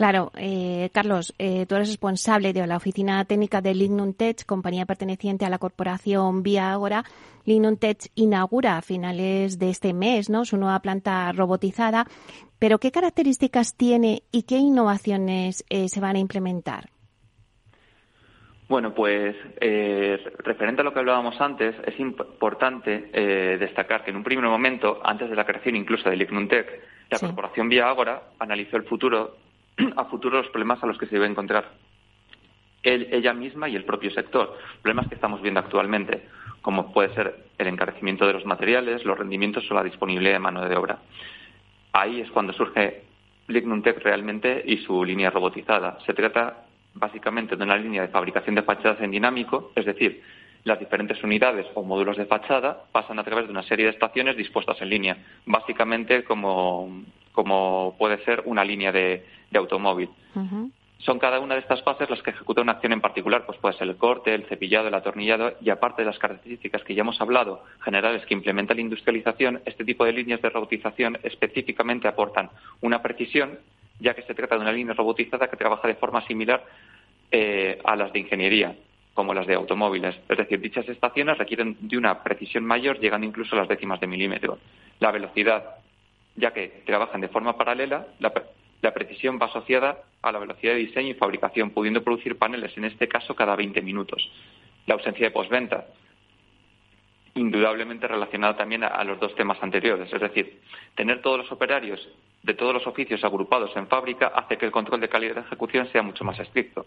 [0.00, 4.86] Claro, eh, Carlos, eh, tú eres responsable de la oficina técnica de Lignum Tech, compañía
[4.86, 7.04] perteneciente a la corporación Vía Agora.
[7.44, 10.46] Lignum Tech inaugura a finales de este mes ¿no?
[10.46, 12.06] su nueva planta robotizada.
[12.58, 16.88] Pero, ¿qué características tiene y qué innovaciones eh, se van a implementar?
[18.70, 19.34] Bueno, pues
[20.38, 23.10] referente a lo que hablábamos antes, es importante
[23.58, 26.80] destacar que en un primer momento, antes de la creación incluso de Lignum Tech,
[27.10, 29.38] la corporación Vía Agora analizó el futuro
[29.96, 31.68] a futuro los problemas a los que se debe encontrar.
[32.84, 34.56] ella misma y el propio sector.
[34.80, 36.28] Problemas que estamos viendo actualmente,
[36.62, 40.64] como puede ser el encarecimiento de los materiales, los rendimientos o la disponibilidad de mano
[40.64, 41.00] de obra.
[41.92, 43.02] Ahí es cuando surge
[43.48, 45.98] Lignuntech realmente y su línea robotizada.
[46.06, 50.22] Se trata básicamente de una línea de fabricación de fachadas en dinámico, es decir,
[50.64, 54.36] las diferentes unidades o módulos de fachada pasan a través de una serie de estaciones
[54.36, 57.04] dispuestas en línea, básicamente como,
[57.98, 59.24] puede ser una línea de,
[59.54, 60.10] automóvil.
[60.98, 63.74] Son cada una de estas fases las que ejecuta una acción en particular, pues puede
[63.78, 67.18] ser el corte, el cepillado, el atornillado, y aparte de las características que ya hemos
[67.22, 72.50] hablado, generales que implementa la industrialización, este tipo de líneas de robotización específicamente aportan
[72.82, 73.58] una precisión,
[74.00, 76.64] ya que se trata de una línea robotizada que trabaja de forma similar
[77.30, 78.74] eh, a las de ingeniería,
[79.14, 80.16] como las de automóviles.
[80.28, 84.06] Es decir, dichas estaciones requieren de una precisión mayor, llegando incluso a las décimas de
[84.06, 84.58] milímetro.
[84.98, 85.76] La velocidad,
[86.36, 91.10] ya que trabajan de forma paralela, la, precisión va asociada a la velocidad de diseño
[91.10, 94.28] y fabricación, pudiendo producir paneles, en este caso, cada 20 minutos.
[94.86, 95.86] La ausencia de posventa,
[97.34, 100.12] indudablemente relacionada también a, los dos temas anteriores.
[100.12, 100.60] Es decir,
[100.94, 102.00] tener todos los operarios
[102.42, 105.88] de todos los oficios agrupados en fábrica hace que el control de calidad de ejecución
[105.88, 106.86] sea mucho más estricto.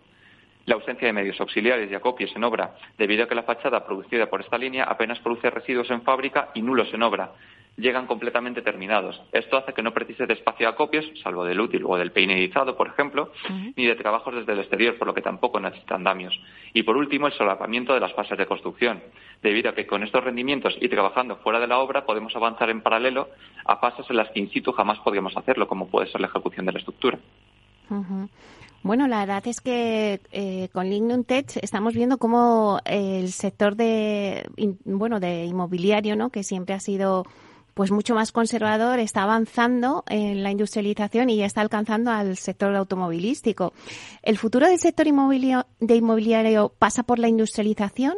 [0.66, 4.30] La ausencia de medios auxiliares y acopios en obra, debido a que la fachada producida
[4.30, 7.32] por esta línea apenas produce residuos en fábrica y nulos en obra,
[7.78, 9.20] llegan completamente terminados.
[9.32, 12.78] Esto hace que no precise de espacio de acopios, salvo del útil o del peinedizado,
[12.78, 13.32] por ejemplo,
[13.76, 16.40] ni de trabajos desde el exterior, por lo que tampoco necesitan andamios.
[16.74, 19.02] Y por último, el solapamiento de las fases de construcción,
[19.42, 22.82] debido a que con estos rendimientos y trabajando fuera de la obra podemos avanzar en
[22.82, 23.30] paralelo
[23.66, 26.66] a fases en las que in situ jamás podríamos hacerlo, como puede ser la ejecución
[26.66, 27.20] de la estructura.
[28.84, 34.46] Bueno, la verdad es que eh, con Lignum Tech estamos viendo cómo el sector de,
[34.84, 36.30] bueno, de inmobiliario, ¿no?
[36.30, 37.26] que siempre ha sido
[37.74, 42.76] pues mucho más conservador, está avanzando en la industrialización y ya está alcanzando al sector
[42.76, 43.74] automovilístico.
[44.22, 48.16] ¿El futuro del sector inmobiliario, de inmobiliario pasa por la industrialización?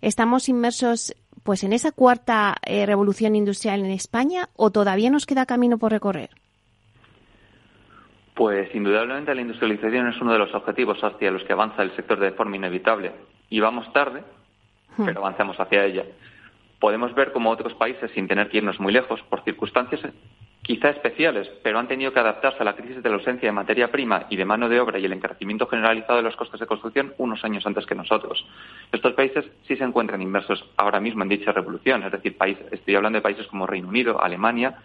[0.00, 5.46] ¿Estamos inmersos pues en esa cuarta eh, revolución industrial en España o todavía nos queda
[5.46, 6.30] camino por recorrer?
[8.34, 12.20] Pues indudablemente la industrialización es uno de los objetivos hacia los que avanza el sector
[12.20, 13.12] de forma inevitable.
[13.48, 14.22] Y vamos tarde,
[14.96, 15.06] hmm.
[15.06, 16.04] pero avanzamos hacia ella
[16.80, 20.00] podemos ver como otros países, sin tener que irnos muy lejos, por circunstancias
[20.62, 23.90] quizá especiales, pero han tenido que adaptarse a la crisis de la ausencia de materia
[23.90, 27.14] prima y de mano de obra y el encarecimiento generalizado de los costes de construcción
[27.16, 28.46] unos años antes que nosotros.
[28.92, 32.36] Estos países sí se encuentran inmersos ahora mismo en dicha revolución, es decir,
[32.70, 34.76] estoy hablando de países como Reino Unido, Alemania,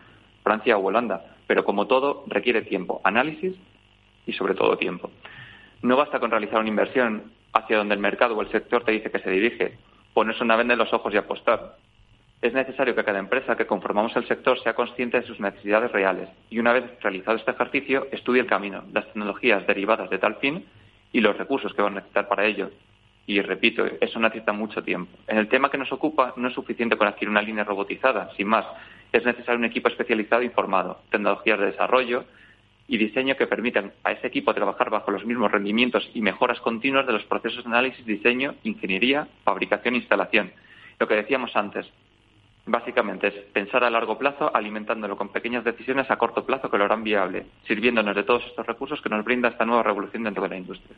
[0.41, 3.53] Francia o Holanda, pero como todo requiere tiempo, análisis
[4.25, 5.11] y sobre todo tiempo.
[5.81, 9.11] No basta con realizar una inversión hacia donde el mercado o el sector te dice
[9.11, 9.77] que se dirige,
[10.13, 11.75] ponerse una venda en los ojos y apostar.
[12.43, 16.27] Es necesario que cada empresa que conformamos el sector sea consciente de sus necesidades reales
[16.49, 20.65] y, una vez realizado este ejercicio, estudie el camino, las tecnologías derivadas de tal fin
[21.13, 22.69] y los recursos que van a necesitar para ello.
[23.25, 25.17] Y repito, eso necesita mucho tiempo.
[25.25, 28.49] En el tema que nos ocupa no es suficiente con adquirir una línea robotizada, sin
[28.49, 28.65] más.
[29.13, 32.25] Es necesario un equipo especializado e informado, tecnologías de desarrollo
[32.89, 37.07] y diseño que permitan a ese equipo trabajar bajo los mismos rendimientos y mejoras continuas
[37.07, 40.51] de los procesos de análisis, diseño, ingeniería, fabricación e instalación.
[40.99, 41.89] Lo que decíamos antes,
[42.65, 46.85] básicamente es pensar a largo plazo alimentándolo con pequeñas decisiones a corto plazo que lo
[46.85, 50.49] harán viable, sirviéndonos de todos estos recursos que nos brinda esta nueva revolución dentro de
[50.49, 50.95] la industria.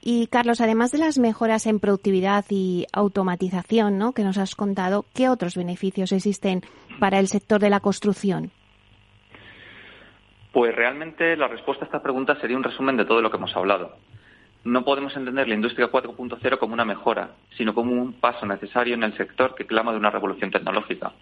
[0.00, 4.12] Y Carlos, además de las mejoras en productividad y automatización ¿no?
[4.12, 6.62] que nos has contado, ¿qué otros beneficios existen
[7.00, 8.50] para el sector de la construcción?
[10.52, 13.56] Pues realmente la respuesta a esta pregunta sería un resumen de todo lo que hemos
[13.56, 13.96] hablado.
[14.64, 19.02] No podemos entender la industria 4.0 como una mejora, sino como un paso necesario en
[19.02, 21.12] el sector que clama de una revolución tecnológica.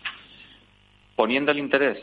[1.17, 1.99] Poniendo el interés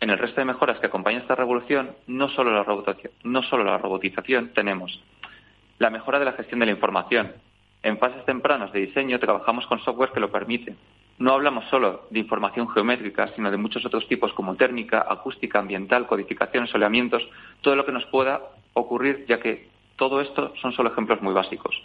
[0.00, 3.64] en el resto de mejoras que acompañan esta revolución, no solo la robotización, no solo
[3.64, 5.02] la robotización tenemos
[5.78, 7.32] la mejora de la gestión de la información.
[7.82, 10.76] En fases tempranas de diseño trabajamos con software que lo permite,
[11.18, 16.06] no hablamos solo de información geométrica, sino de muchos otros tipos como térmica, acústica, ambiental,
[16.06, 17.26] codificación, soleamientos,
[17.62, 18.40] todo lo que nos pueda
[18.74, 21.82] ocurrir, ya que todo esto son solo ejemplos muy básicos.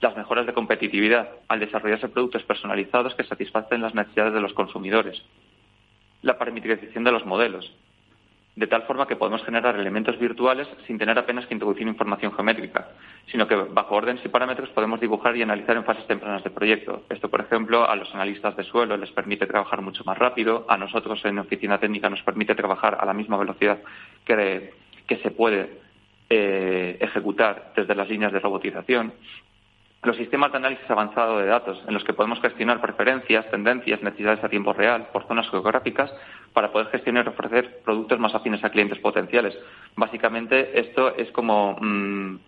[0.00, 5.22] Las mejoras de competitividad al desarrollarse productos personalizados que satisfacen las necesidades de los consumidores.
[6.22, 7.72] La parametrización de los modelos,
[8.56, 12.88] de tal forma que podemos generar elementos virtuales sin tener apenas que introducir información geométrica,
[13.30, 17.04] sino que bajo órdenes y parámetros podemos dibujar y analizar en fases tempranas de proyecto.
[17.08, 20.76] Esto, por ejemplo, a los analistas de suelo les permite trabajar mucho más rápido, a
[20.76, 23.78] nosotros en oficina técnica nos permite trabajar a la misma velocidad
[24.24, 24.74] que,
[25.06, 25.89] que se puede
[26.30, 29.12] eh, ejecutar desde las líneas de robotización
[30.02, 34.42] los sistemas de análisis avanzado de datos, en los que podemos gestionar preferencias, tendencias, necesidades
[34.42, 36.10] a tiempo real por zonas geográficas
[36.54, 39.54] para poder gestionar y ofrecer productos más afines a clientes potenciales.
[39.96, 42.38] Básicamente, esto es como mm,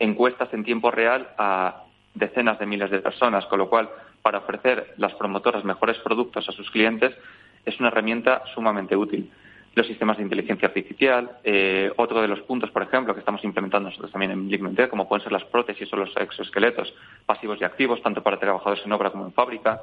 [0.00, 1.84] encuestas en tiempo real a
[2.14, 3.88] decenas de miles de personas, con lo cual,
[4.20, 7.16] para ofrecer las promotoras mejores productos a sus clientes,
[7.64, 9.30] es una herramienta sumamente útil.
[9.78, 13.88] Los sistemas de inteligencia artificial, eh, otro de los puntos, por ejemplo, que estamos implementando
[13.88, 16.92] nosotros también en Ligmente, como pueden ser las prótesis o los exoesqueletos
[17.24, 19.80] pasivos y activos, tanto para trabajadores en obra como en fábrica,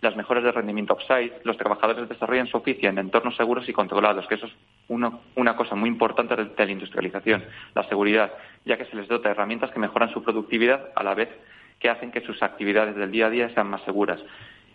[0.00, 4.28] las mejoras de rendimiento off-site, los trabajadores desarrollan su oficio en entornos seguros y controlados,
[4.28, 4.52] que eso es
[4.86, 7.42] una cosa muy importante de, la industrialización,
[7.74, 8.32] la seguridad,
[8.64, 11.30] ya que se les dota de herramientas que mejoran su productividad a la vez
[11.80, 14.20] que hacen que sus actividades del día a día sean más seguras.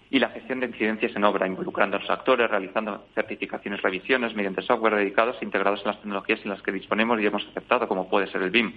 [0.10, 4.62] Y la gestión de incidencias en obra, involucrando a los actores, realizando certificaciones, revisiones mediante
[4.62, 8.10] software dedicados e integrados en las tecnologías en las que disponemos y hemos aceptado, como
[8.10, 8.74] puede ser el BIM.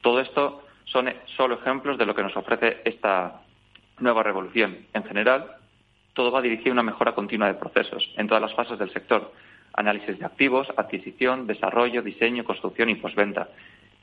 [0.00, 3.40] Todo esto son solo ejemplos de lo que nos ofrece esta
[4.00, 4.78] nueva revolución.
[4.92, 5.56] En general,
[6.12, 9.32] todo va dirigido a una mejora continua de procesos en todas las fases del sector.
[9.72, 13.48] Análisis de activos, adquisición, desarrollo, diseño, construcción y postventa.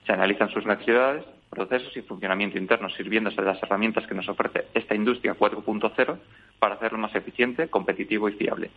[0.06, 4.68] Se analizan sus necesidades, procesos y funcionamiento interno, sirviéndose de las herramientas que nos ofrece
[4.74, 6.18] esta industria 4.0
[6.60, 8.72] para hacerlo más eficiente, competitivo y fiable.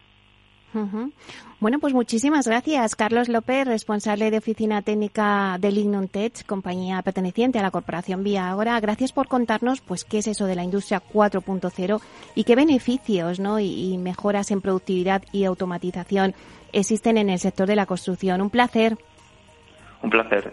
[1.61, 2.97] Bueno, pues muchísimas gracias.
[2.97, 8.49] Carlos López, responsable de Oficina Técnica de Lignum Tech, compañía perteneciente a la corporación Vía
[8.49, 8.81] Ahora.
[8.81, 12.01] Gracias por contarnos pues qué es eso de la industria 4.0
[12.35, 13.61] y qué beneficios ¿no?
[13.61, 16.35] y mejoras en productividad y automatización
[16.72, 18.41] existen en el sector de la construcción.
[18.41, 18.99] Un placer.
[20.03, 20.53] Un placer.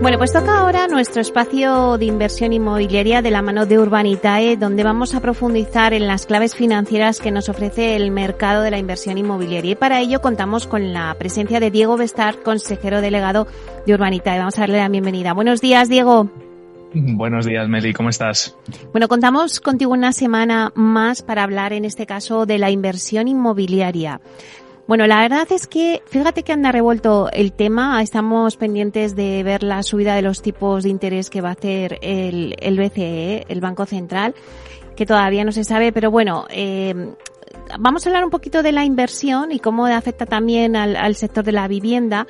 [0.00, 4.84] Bueno, pues toca ahora nuestro espacio de inversión inmobiliaria de la mano de Urbanitae, donde
[4.84, 9.18] vamos a profundizar en las claves financieras que nos ofrece el mercado de la inversión
[9.18, 9.72] inmobiliaria.
[9.72, 13.48] Y para ello contamos con la presencia de Diego Bestar, consejero delegado
[13.86, 14.38] de Urbanitae.
[14.38, 15.32] Vamos a darle la bienvenida.
[15.32, 16.30] Buenos días, Diego.
[16.94, 18.56] Buenos días, Meli, ¿cómo estás?
[18.92, 24.20] Bueno, contamos contigo una semana más para hablar, en este caso, de la inversión inmobiliaria.
[24.88, 28.02] Bueno, la verdad es que fíjate que anda revuelto el tema.
[28.02, 31.98] Estamos pendientes de ver la subida de los tipos de interés que va a hacer
[32.00, 34.34] el, el BCE, el Banco Central,
[34.96, 37.12] que todavía no se sabe, pero bueno, eh,
[37.78, 41.52] vamos a hablar un poquito de la inversión y cómo afecta también al, sector de
[41.52, 42.26] la vivienda.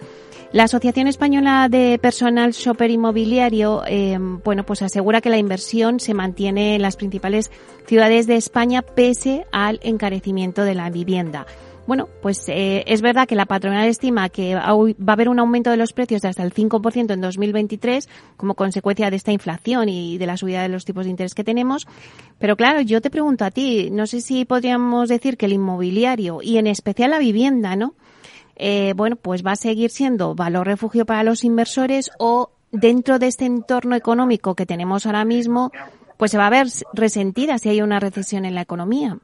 [0.51, 6.13] La Asociación Española de Personal Shopper Inmobiliario, eh, bueno, pues asegura que la inversión se
[6.13, 7.53] mantiene en las principales
[7.87, 11.47] ciudades de España pese al encarecimiento de la vivienda.
[11.89, 15.71] Bueno, pues eh, es verdad que la patronal estima que va a haber un aumento
[15.71, 20.19] de los precios de hasta el 5% en 2023 como consecuencia de esta inflación y
[20.19, 21.89] de la subida de los tipos de interés que tenemos.
[22.39, 26.41] Pero claro, yo te pregunto a ti, no sé si podríamos decir que el inmobiliario
[26.43, 27.95] y en especial la vivienda, ¿no?
[28.57, 33.29] Eh, bueno, pues va a seguir siendo valor refugio para los inversores o dentro de
[33.29, 35.73] este entorno económico que tenemos ahora mismo,
[36.19, 39.17] pues se va a ver resentida si hay una recesión en la economía.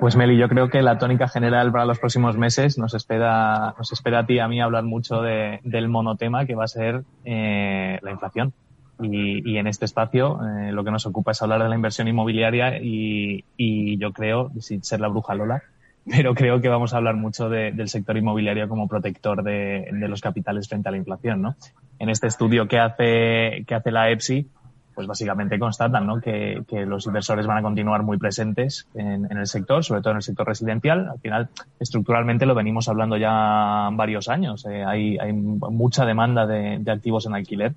[0.00, 3.92] Pues Meli, yo creo que la tónica general para los próximos meses nos espera, nos
[3.92, 7.02] espera a ti y a mí hablar mucho de, del monotema que va a ser
[7.24, 8.52] eh, la inflación.
[9.00, 12.06] Y, y, en este espacio eh, lo que nos ocupa es hablar de la inversión
[12.06, 15.62] inmobiliaria y, y yo creo, sin ser la bruja Lola,
[16.08, 20.08] pero creo que vamos a hablar mucho de, del sector inmobiliario como protector de, de,
[20.08, 21.56] los capitales frente a la inflación, ¿no?
[21.98, 24.48] En este estudio que hace, que hace la EPSI,
[24.94, 26.20] pues básicamente constatan ¿no?
[26.20, 30.12] que, que, los inversores van a continuar muy presentes en, en, el sector, sobre todo
[30.12, 31.08] en el sector residencial.
[31.08, 31.48] Al final,
[31.80, 34.66] estructuralmente lo venimos hablando ya varios años.
[34.66, 37.74] Eh, hay, hay, mucha demanda de, de, activos en alquiler,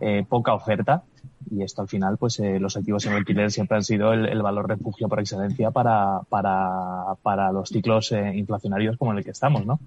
[0.00, 1.02] eh, poca oferta.
[1.50, 4.42] Y esto al final, pues eh, los activos en alquiler siempre han sido el, el
[4.42, 9.30] valor refugio por excelencia para, para, para los ciclos eh, inflacionarios como en el que
[9.30, 9.80] estamos, ¿no?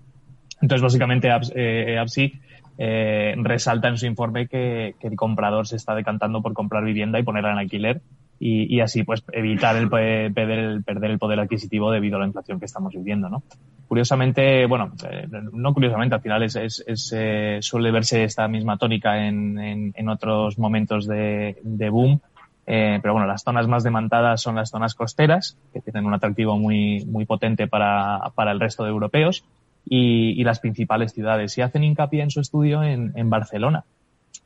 [0.61, 2.39] Entonces, básicamente, APSI
[2.77, 7.23] eh, resalta en su informe que, el comprador se está decantando por comprar vivienda y
[7.23, 8.01] ponerla en alquiler
[8.43, 12.91] y, así pues evitar el perder, el poder adquisitivo debido a la inflación que estamos
[12.91, 13.43] viviendo, ¿no?
[13.87, 18.77] Curiosamente, bueno, eh, no curiosamente, al final es, es, es eh, suele verse esta misma
[18.77, 21.55] tónica en, otros momentos de,
[21.91, 22.19] boom,
[22.65, 27.05] pero bueno, las zonas más demandadas son las zonas costeras, que tienen un atractivo muy,
[27.05, 29.43] muy potente para, para el resto de europeos
[29.85, 31.57] y, y, las principales ciudades.
[31.57, 33.83] Y hacen hincapié en su estudio en, en, Barcelona.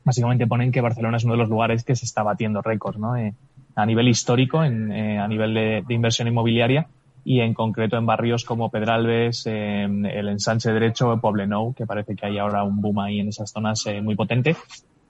[0.04, 3.16] Básicamente ponen que Barcelona es uno de los lugares que se está batiendo récords, ¿no?
[3.16, 3.34] Eh,
[3.76, 6.88] a nivel histórico, en, eh, a nivel de, de, inversión inmobiliaria.
[7.28, 12.38] y en concreto en barrios como Pedralbes, el ensanche derecho, Poblenou, que parece que hay
[12.38, 14.56] ahora un boom ahí en esas zonas eh, muy potente.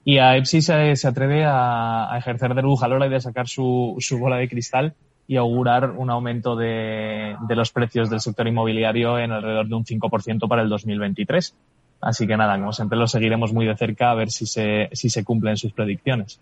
[0.02, 4.36] Y a EPSI se, atreve a, ejercer de Lula y de sacar su, su bola
[4.36, 4.94] de cristal
[5.28, 10.48] y augurar un aumento de, los precios del sector inmobiliario en alrededor de un 5%
[10.48, 11.54] para el 2023.
[12.00, 15.10] Así que nada, como siempre lo seguiremos muy de cerca a ver si se, si
[15.10, 16.40] se cumplen sus predicciones.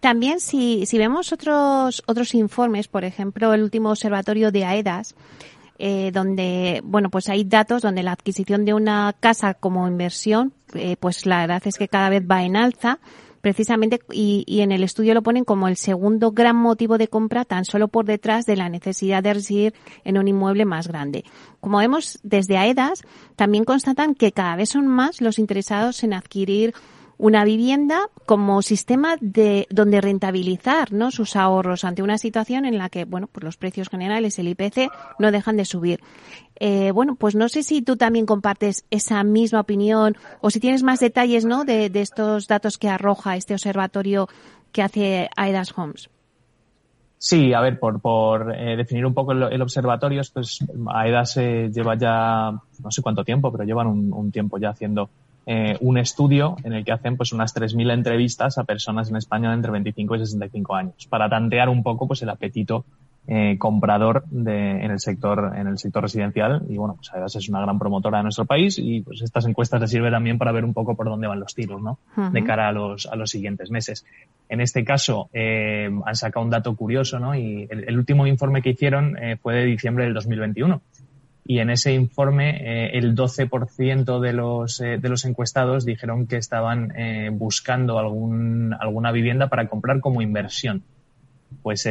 [0.00, 5.14] También si, si vemos otros, otros informes, por ejemplo, el último observatorio de AEDAS,
[5.78, 10.96] eh, donde, bueno, pues hay datos donde la adquisición de una casa como inversión, eh,
[10.98, 12.98] pues la verdad es que cada vez va en alza,
[13.42, 17.44] precisamente, y, y, en el estudio lo ponen como el segundo gran motivo de compra,
[17.44, 19.74] tan solo por detrás de la necesidad de residir
[20.04, 21.24] en un inmueble más grande.
[21.60, 23.02] Como vemos desde AEDAS,
[23.36, 26.72] también constatan que cada vez son más los interesados en adquirir
[27.22, 31.12] una vivienda como sistema de donde rentabilizar ¿no?
[31.12, 34.90] sus ahorros ante una situación en la que bueno pues los precios generales el IPC
[35.20, 36.00] no dejan de subir.
[36.58, 40.82] Eh, bueno pues no sé si tú también compartes esa misma opinión o si tienes
[40.82, 44.28] más detalles no de, estos datos que arroja este observatorio
[44.72, 46.10] que hace Aidas Homes.
[47.18, 50.58] Sí, a ver, por, por eh, definir un poco el, observatorio, pues
[50.92, 55.08] AEDAS eh, lleva ya no sé cuánto tiempo, pero llevan un tiempo ya haciendo
[55.46, 59.48] eh, un estudio en el que hacen pues unas 3.000 entrevistas a personas en España
[59.50, 62.84] de entre 25 y 65 años para tantear un poco pues el apetito
[63.26, 66.62] eh, comprador de, en el sector en el sector residencial.
[66.68, 69.80] Y bueno pues además es una gran promotora de nuestro país y pues estas encuestas
[69.80, 71.98] le sirven también para ver un poco por dónde van los tiros no
[72.30, 74.04] de cara a los a los siguientes meses.
[74.48, 78.62] En este caso eh, han sacado un dato curioso no y el, el último informe
[78.62, 80.80] que hicieron eh, fue de diciembre del 2021
[81.44, 86.36] y en ese informe eh, el 12% de los, eh, de los encuestados dijeron que
[86.36, 90.82] estaban eh, buscando algún, alguna vivienda para comprar como inversión.
[91.62, 91.86] Pues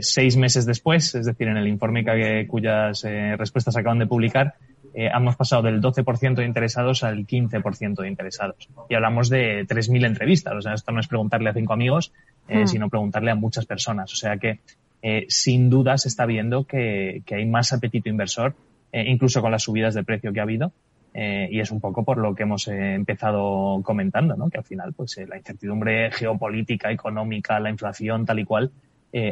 [0.00, 3.02] seis meses después, es decir, en el informe que, cuyas
[3.38, 4.56] respuestas acaban de publicar,
[4.92, 8.68] hemos pasado del 12% de interesados al 15% de interesados.
[8.90, 10.54] Y hablamos de 3.000 entrevistas.
[10.54, 12.12] O sea, esto no es preguntarle a cinco amigos,
[12.46, 12.66] hmm.
[12.66, 14.12] sino preguntarle a muchas personas.
[14.12, 14.60] O sea que,
[15.28, 18.54] sin duda, se está viendo que, que hay más apetito inversor
[18.96, 20.72] eh, incluso con las subidas de precio que ha habido.
[21.12, 24.48] Eh, y es un poco por lo que hemos eh, empezado comentando, ¿no?
[24.48, 28.70] que al final pues la incertidumbre geopolítica, económica, la inflación tal y cual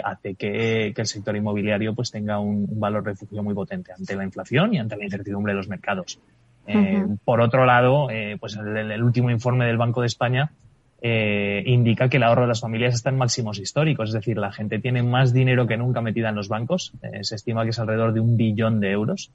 [0.03, 4.73] hace que, el sector inmobiliario pues tenga un, valor refugio muy potente ante la inflación
[4.73, 6.19] y ante la incertidumbre de los mercados.
[7.23, 8.09] Por otro lado,
[8.41, 10.53] pues el, último informe del Banco de España
[11.03, 14.79] indica que el ahorro de las familias está en máximos históricos, es decir, la gente
[14.79, 18.21] tiene más dinero que nunca metida en los bancos, se estima que es alrededor de
[18.21, 19.33] un billón de euros,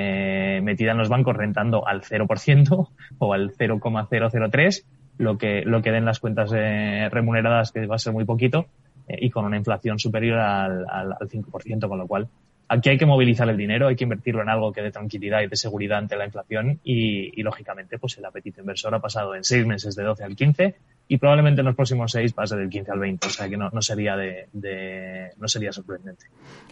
[0.00, 2.88] eh, metida en los bancos rentando al 0%
[3.18, 4.86] o al 0,003,
[5.18, 8.66] lo que, lo que den las cuentas eh, remuneradas, que va a ser muy poquito,
[9.08, 12.28] eh, y con una inflación superior al, al, al 5%, con lo cual
[12.68, 15.48] aquí hay que movilizar el dinero, hay que invertirlo en algo que dé tranquilidad y
[15.48, 19.42] de seguridad ante la inflación y, y, lógicamente pues el apetito inversor ha pasado en
[19.42, 20.76] seis meses de 12 al 15
[21.08, 23.70] y probablemente en los próximos seis pase del 15 al 20, o sea que no,
[23.70, 26.26] no sería de, de, no sería sorprendente.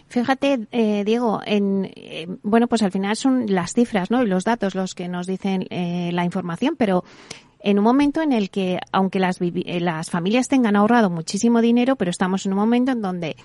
[0.07, 4.21] Fíjate, eh, Diego, en, eh, bueno, pues al final son las cifras, ¿no?
[4.23, 7.03] Y los datos los que nos dicen eh, la información, pero
[7.59, 11.95] en un momento en el que, aunque las, eh, las familias tengan ahorrado muchísimo dinero,
[11.95, 13.35] pero estamos en un momento en donde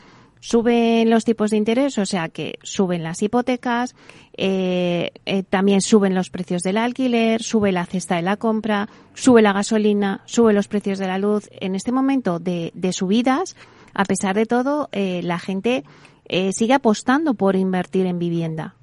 [0.42, 3.94] suben los tipos de interés, o sea que suben las hipotecas,
[4.36, 9.40] eh, eh, también suben los precios del alquiler, sube la cesta de la compra, sube
[9.40, 11.48] la gasolina, sube los precios de la luz.
[11.60, 13.54] En este momento de, de subidas,
[13.94, 15.84] a pesar de todo, eh, la gente
[16.24, 18.74] eh, sigue apostando por invertir en vivienda.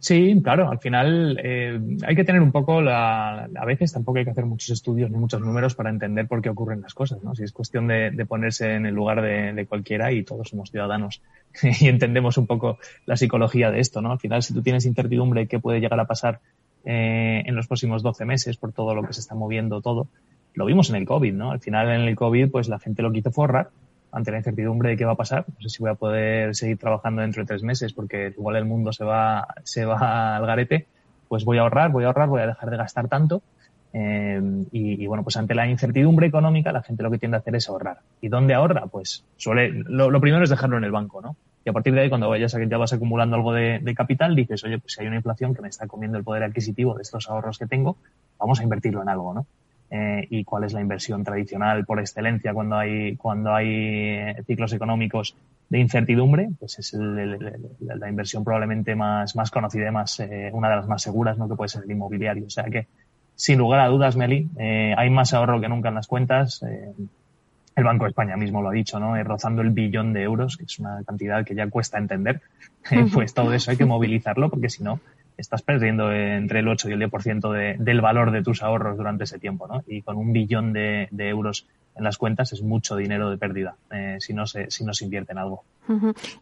[0.00, 4.24] Sí, claro, al final eh, hay que tener un poco la, a veces tampoco hay
[4.24, 7.34] que hacer muchos estudios ni muchos números para entender por qué ocurren las cosas, ¿no?
[7.34, 10.70] Si es cuestión de, de ponerse en el lugar de, de, cualquiera y todos somos
[10.70, 11.20] ciudadanos
[11.80, 14.10] y entendemos un poco la psicología de esto, ¿no?
[14.10, 16.40] Al final, si tú tienes incertidumbre qué puede llegar a pasar
[16.86, 20.08] eh, en los próximos 12 meses por todo lo que se está moviendo todo,
[20.54, 21.50] lo vimos en el COVID, ¿no?
[21.50, 23.68] Al final en el COVID, pues la gente lo quiso forrar
[24.12, 25.44] ante la incertidumbre de qué va a pasar.
[25.48, 28.64] No sé si voy a poder seguir trabajando dentro de tres meses porque igual el
[28.64, 30.86] mundo se va, se va al garete.
[31.28, 33.42] Pues voy a ahorrar, voy a ahorrar, voy a dejar de gastar tanto.
[33.92, 34.40] Eh,
[34.70, 37.68] y, bueno, pues ante la incertidumbre económica, la gente lo que tiende a hacer es
[37.68, 37.98] ahorrar.
[38.20, 38.86] ¿Y dónde ahorra?
[38.86, 41.36] Pues suele, lo, primero es dejarlo en el banco, ¿no?
[41.64, 44.64] Y a partir de ahí, cuando vayas a, ya vas acumulando algo de, capital, dices,
[44.64, 47.28] oye, pues si hay una inflación que me está comiendo el poder adquisitivo de estos
[47.28, 47.96] ahorros que tengo,
[48.38, 49.46] vamos a invertirlo en algo, ¿no?
[49.90, 54.72] Eh, y cuál es la inversión tradicional por excelencia cuando hay, cuando hay eh, ciclos
[54.72, 55.34] económicos
[55.70, 60.50] de incertidumbre, pues es el, el, la inversión probablemente más, más conocida y más, eh,
[60.52, 61.48] una de las más seguras, ¿no?
[61.48, 62.44] Que puede ser el inmobiliario.
[62.44, 62.88] O sea que,
[63.36, 66.64] sin lugar a dudas, Meli, eh, hay más ahorro que nunca en las cuentas.
[66.64, 66.92] Eh,
[67.76, 69.14] el Banco de España mismo lo ha dicho, ¿no?
[69.22, 72.42] rozando el billón de euros, que es una cantidad que ya cuesta entender.
[73.14, 74.98] pues todo eso hay que movilizarlo porque si no,
[75.40, 79.24] estás perdiendo entre el 8 y el 10% de, del valor de tus ahorros durante
[79.24, 79.82] ese tiempo, ¿no?
[79.86, 81.66] Y con un billón de, de euros
[81.96, 85.04] en las cuentas es mucho dinero de pérdida eh, si no se si no se
[85.04, 85.64] invierte en algo.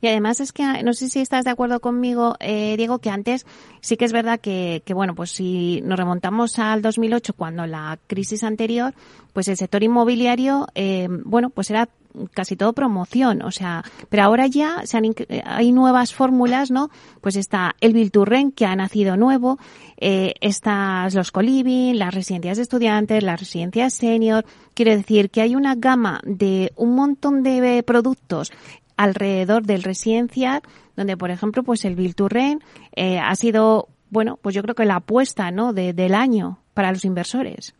[0.03, 3.47] Y además es que no sé si estás de acuerdo conmigo, eh, Diego, que antes
[3.81, 7.99] sí que es verdad que, que bueno, pues si nos remontamos al 2008 cuando la
[8.09, 8.93] crisis anterior,
[9.33, 11.89] pues el sector inmobiliario, eh, bueno, pues era
[12.33, 15.05] casi todo promoción, o sea, pero ahora ya se han,
[15.45, 16.91] hay nuevas fórmulas, ¿no?
[17.21, 19.59] Pues está el Bilturren que ha nacido nuevo,
[19.97, 24.45] eh, estas los coliving, las residencias de estudiantes, las residencias senior,
[24.75, 28.53] quiere decir que hay una gama de un montón de productos
[28.97, 30.63] alrededor del residencial,
[30.97, 32.61] donde por ejemplo, pues el Bilturren
[32.95, 35.73] eh, ha sido, bueno, pues yo creo que la apuesta, ¿no?
[35.73, 37.75] De, del año para los inversores.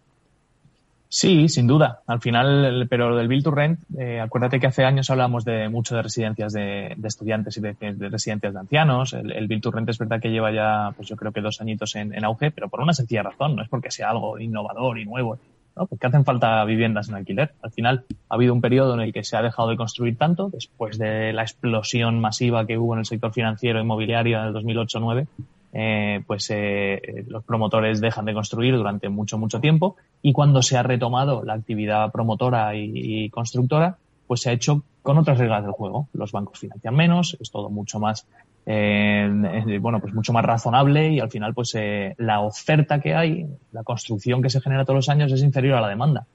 [1.11, 2.03] Sí, sin duda.
[2.07, 5.97] Al final, pero del Build to Rent, eh, acuérdate que hace años hablamos de mucho
[5.97, 7.75] de residencias de, estudiantes y de,
[8.11, 9.15] residencias de ancianos.
[9.15, 11.63] El, el, Build to Rent es verdad que lleva ya, pues yo creo que dos
[11.63, 13.57] añitos en, auge, pero por una sencilla razón.
[13.57, 15.39] No es porque sea algo innovador y nuevo,
[15.77, 15.87] ¿no?
[15.87, 17.53] Porque hacen falta viviendas en alquiler.
[17.63, 20.51] Al final, ha habido un periodo en el que se ha dejado de construir tanto,
[20.51, 25.27] después de la explosión masiva que hubo en el sector financiero inmobiliario en el 2008-2009
[25.73, 30.79] eh, pues eh, los promotores dejan de construir durante mucho, mucho tiempo y cuando se
[30.79, 35.73] ha retomado la actividad promotora y, constructora, pues se ha hecho con otras reglas del
[35.73, 36.09] juego.
[36.13, 38.27] Los bancos financian menos, es todo mucho más,
[38.67, 41.77] eh, bueno, pues mucho más razonable y al final, pues
[42.17, 45.81] la oferta que hay, la construcción que se genera todos los años es inferior a
[45.81, 46.27] la demanda.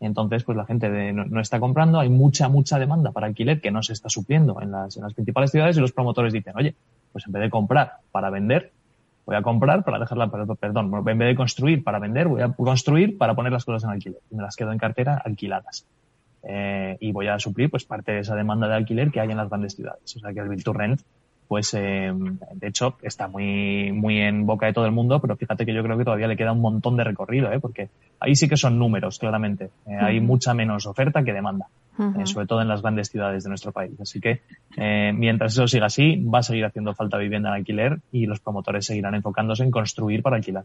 [0.00, 3.70] Entonces, pues la gente no, no, está comprando, hay mucha, mucha demanda para alquiler que
[3.70, 6.74] no se está supliendo en las, en las principales ciudades y los promotores dicen, oye,
[7.12, 8.72] pues en vez de comprar para vender,
[9.30, 13.16] voy a comprar para dejarla, perdón, en vez de construir para vender, voy a construir
[13.16, 14.18] para poner las cosas en alquiler.
[14.28, 15.86] Y me las quedo en cartera alquiladas.
[16.42, 19.36] Eh, y voy a suplir pues parte de esa demanda de alquiler que hay en
[19.36, 20.16] las grandes ciudades.
[20.16, 21.02] O sea que el Build to Rent,
[21.46, 25.64] pues eh, de hecho está muy, muy en boca de todo el mundo, pero fíjate
[25.64, 27.60] que yo creo que todavía le queda un montón de recorrido, ¿eh?
[27.60, 29.70] porque ahí sí que son números, claramente.
[29.86, 31.66] Eh, hay mucha menos oferta que demanda.
[32.00, 33.92] Eh, sobre todo en las grandes ciudades de nuestro país.
[34.00, 34.40] Así que
[34.76, 38.40] eh, mientras eso siga así, va a seguir haciendo falta vivienda en alquiler y los
[38.40, 40.64] promotores seguirán enfocándose en construir para alquilar.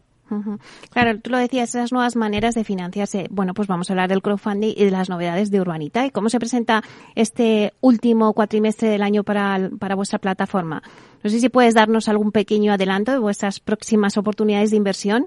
[0.90, 3.26] Claro, tú lo decías, esas nuevas maneras de financiarse.
[3.30, 6.30] Bueno, pues vamos a hablar del crowdfunding y de las novedades de Urbanita y cómo
[6.30, 6.82] se presenta
[7.14, 10.82] este último cuatrimestre del año para, para vuestra plataforma.
[11.22, 15.26] No sé si puedes darnos algún pequeño adelanto de vuestras próximas oportunidades de inversión.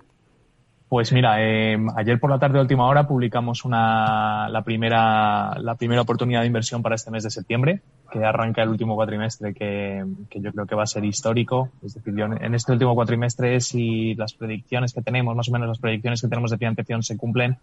[0.89, 6.01] Pues mira, eh, ayer por la tarde, última hora, publicamos una, la, primera, la primera
[6.01, 7.81] oportunidad de inversión para este mes de septiembre,
[8.11, 11.69] que arranca el último cuatrimestre, que, que yo creo que va a ser histórico.
[11.85, 15.77] Es decir, en este último cuatrimestre, si las predicciones que tenemos, más o menos las
[15.77, 17.59] predicciones que tenemos de financiación se cumplen,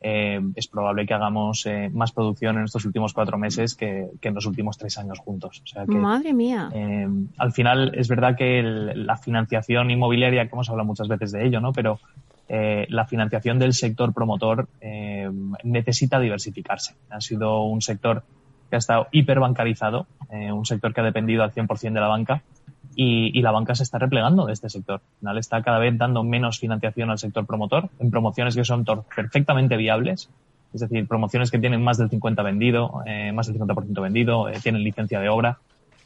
[0.00, 4.28] eh, es probable que hagamos eh, más producción en estos últimos cuatro meses que, que,
[4.28, 5.60] en los últimos tres años juntos.
[5.64, 6.70] O sea que, Madre mía.
[6.72, 7.08] Eh,
[7.38, 11.44] al final es verdad que el, la financiación inmobiliaria, que hemos hablado muchas veces de
[11.44, 11.72] ello, ¿no?
[11.72, 11.98] Pero
[12.48, 15.30] eh, la financiación del sector promotor eh,
[15.64, 16.94] necesita diversificarse.
[17.10, 18.22] Ha sido un sector
[18.70, 22.42] que ha estado hiperbancarizado, eh, un sector que ha dependido al 100% de la banca
[22.94, 24.96] y, y, la banca se está replegando de este sector.
[24.96, 28.84] Al final está cada vez dando menos financiación al sector promotor en promociones que son
[28.84, 30.28] perfectamente viables,
[30.72, 34.58] es decir, promociones que tienen más del 50 vendido, eh, más del 50% vendido, eh,
[34.62, 35.58] tienen licencia de obra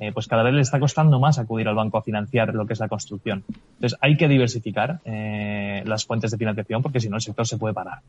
[0.02, 2.72] eh, pues cada vez le está costando más acudir al banco a financiar lo que
[2.72, 3.44] es la construcción.
[3.74, 7.56] Entonces hay que diversificar eh, las fuentes de financiación porque si no el sector se
[7.56, 8.00] puede parar.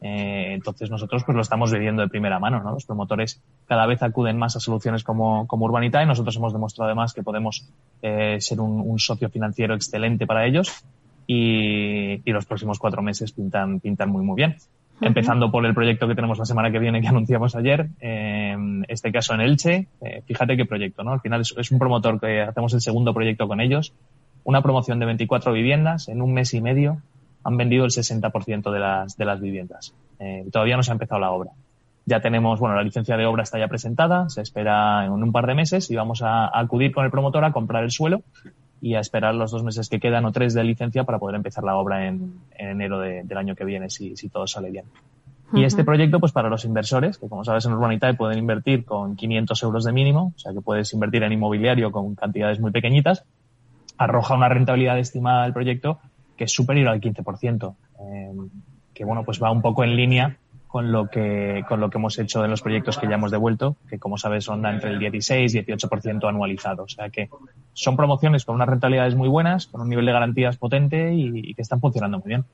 [0.00, 2.70] Eh, entonces nosotros pues lo estamos viviendo de primera mano, ¿no?
[2.70, 6.86] Los promotores cada vez acuden más a soluciones como, como Urbanita y nosotros hemos demostrado
[6.86, 7.68] además que podemos
[8.02, 10.84] eh, ser un, un, socio financiero excelente para ellos
[11.26, 14.58] y, y, los próximos cuatro meses pintan, pintan muy muy bien
[15.00, 18.56] empezando por el proyecto que tenemos la semana que viene que anunciamos ayer, eh,
[18.88, 19.88] este caso en Elche.
[20.00, 21.12] Eh, fíjate qué proyecto, ¿no?
[21.12, 23.92] Al final es, un promotor que hacemos el segundo proyecto con ellos.
[24.44, 26.08] Una promoción de 24 viviendas.
[26.08, 26.98] En un mes y medio
[27.44, 29.94] han vendido el 60% de las, de las viviendas.
[30.20, 31.50] Eh, todavía no se ha empezado la obra.
[32.04, 35.46] Ya tenemos, bueno, la licencia de obra está ya presentada, se espera en un par
[35.46, 38.22] de meses y vamos a acudir con el promotor a comprar el suelo
[38.82, 41.62] y a esperar los dos meses que quedan o tres de licencia para poder empezar
[41.62, 44.86] la obra en, en enero de, del año que viene, si, si todo sale bien.
[44.86, 45.60] Uh -huh.
[45.60, 49.14] Y este proyecto, pues para los inversores, que como sabes en Urbanitae pueden invertir con
[49.14, 53.24] 500 euros de mínimo, o sea que puedes invertir en inmobiliario con cantidades muy pequeñitas,
[53.98, 56.00] arroja una rentabilidad estimada del proyecto
[56.36, 58.32] que es superior al 15%, eh,
[58.94, 60.38] que bueno, pues va un poco en línea
[60.72, 63.76] con lo que con lo que hemos hecho en los proyectos que ya hemos devuelto,
[63.90, 66.84] que como sabes son entre el 16 y 18% anualizado.
[66.84, 67.28] O sea que
[67.74, 71.60] son promociones con unas rentabilidades muy buenas, con un nivel de garantías potente y, que
[71.60, 72.44] están funcionando muy bien.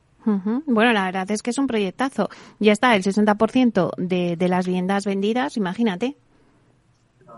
[0.67, 2.29] Bueno, la verdad es que es un proyectazo.
[2.59, 6.17] Ya está el 60% de, de las viviendas vendidas, imagínate.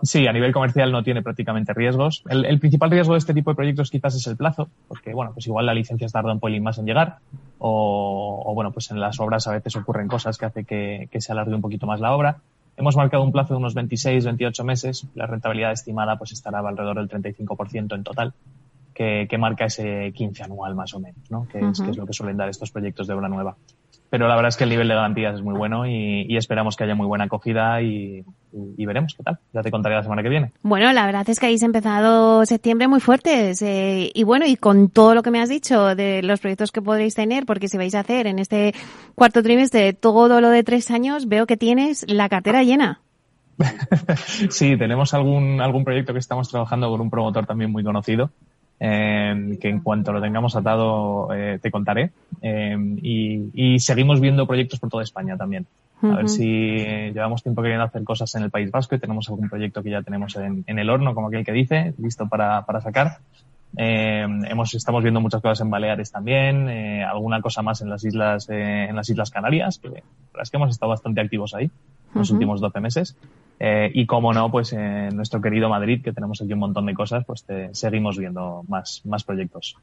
[0.03, 2.23] Sí, a nivel comercial no tiene prácticamente riesgos.
[2.29, 5.45] El, principal riesgo de este tipo de proyectos quizás es el plazo, porque bueno, pues
[5.47, 7.19] igual la licencia tarda un pelín más en llegar,
[7.59, 11.53] o, bueno, pues en las obras a veces ocurren cosas que hace que, se alargue
[11.53, 12.37] un poquito más la obra.
[12.77, 15.07] Hemos marcado un plazo de unos 26, 28 meses.
[15.13, 18.33] La rentabilidad estimada pues estará alrededor del 35% en total,
[18.93, 21.47] que, marca ese 15 anual más o menos, ¿no?
[21.47, 23.55] Que, es, que es lo que suelen dar estos proyectos de obra nueva
[24.11, 26.83] pero la verdad es que el nivel de garantías es muy bueno y, esperamos que
[26.83, 29.39] haya muy buena acogida y, veremos qué tal.
[29.53, 30.51] Ya te contaré la semana que viene.
[30.63, 34.89] Bueno, la verdad es que habéis empezado septiembre muy fuertes eh, y bueno, y con
[34.89, 37.95] todo lo que me has dicho de los proyectos que podréis tener, porque si vais
[37.95, 38.75] a hacer en este
[39.15, 42.99] cuarto trimestre todo lo de tres años, veo que tienes la cartera llena.
[44.49, 48.29] sí, tenemos algún, algún proyecto que estamos trabajando con un promotor también muy conocido
[48.83, 52.09] eh, que en cuanto lo tengamos atado eh, te contaré.
[52.41, 55.67] Eh, y, seguimos viendo proyectos por toda España también.
[56.01, 56.43] A ver si
[57.13, 60.01] llevamos tiempo queriendo hacer cosas en el País Vasco y tenemos algún proyecto que ya
[60.01, 63.19] tenemos en, el horno, como aquel que dice, listo para, para sacar.
[63.77, 66.67] hemos, estamos viendo muchas cosas en Baleares también,
[67.03, 69.89] alguna cosa más en las islas, en las Islas Canarias, que
[70.41, 71.69] es que hemos estado bastante activos ahí
[72.15, 73.15] los últimos 12 meses.
[73.63, 76.95] Eh, y como no, pues en nuestro querido Madrid, que tenemos aquí un montón de
[76.95, 79.77] cosas, pues te, seguimos viendo más, más proyectos.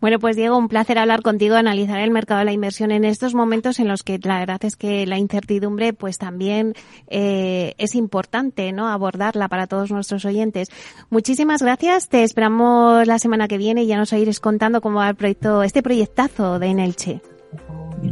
[0.00, 3.34] Bueno, pues Diego, un placer hablar contigo, analizar el mercado de la inversión en estos
[3.34, 6.74] momentos en los que la verdad es que la incertidumbre pues también
[7.08, 8.86] eh, es importante, ¿no?
[8.86, 10.68] Abordarla para todos nuestros oyentes.
[11.10, 15.08] Muchísimas gracias, te esperamos la semana que viene y ya nos irás contando cómo va
[15.08, 17.20] el proyecto, este proyectazo de Enelche.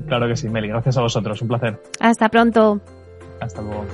[0.08, 1.80] Claro que sí, Meli, gracias a vosotros, un placer.
[2.00, 2.80] Hasta pronto.
[3.40, 3.84] Hasta luego.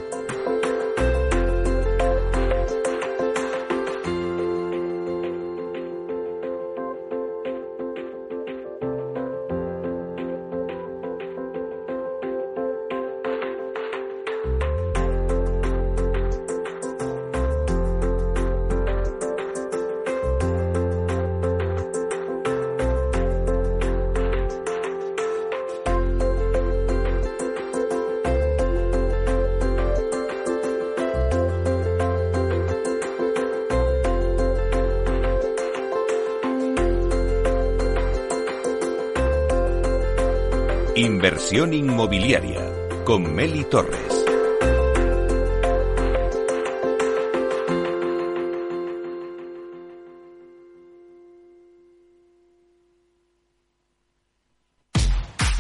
[41.53, 42.61] Inmobiliaria
[43.05, 44.25] con Meli Torres.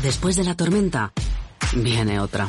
[0.01, 1.12] Después de la tormenta,
[1.74, 2.49] viene otra.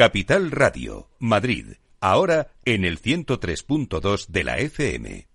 [0.00, 5.29] Capital Radio, Madrid, ahora en el 103.2 de la FM.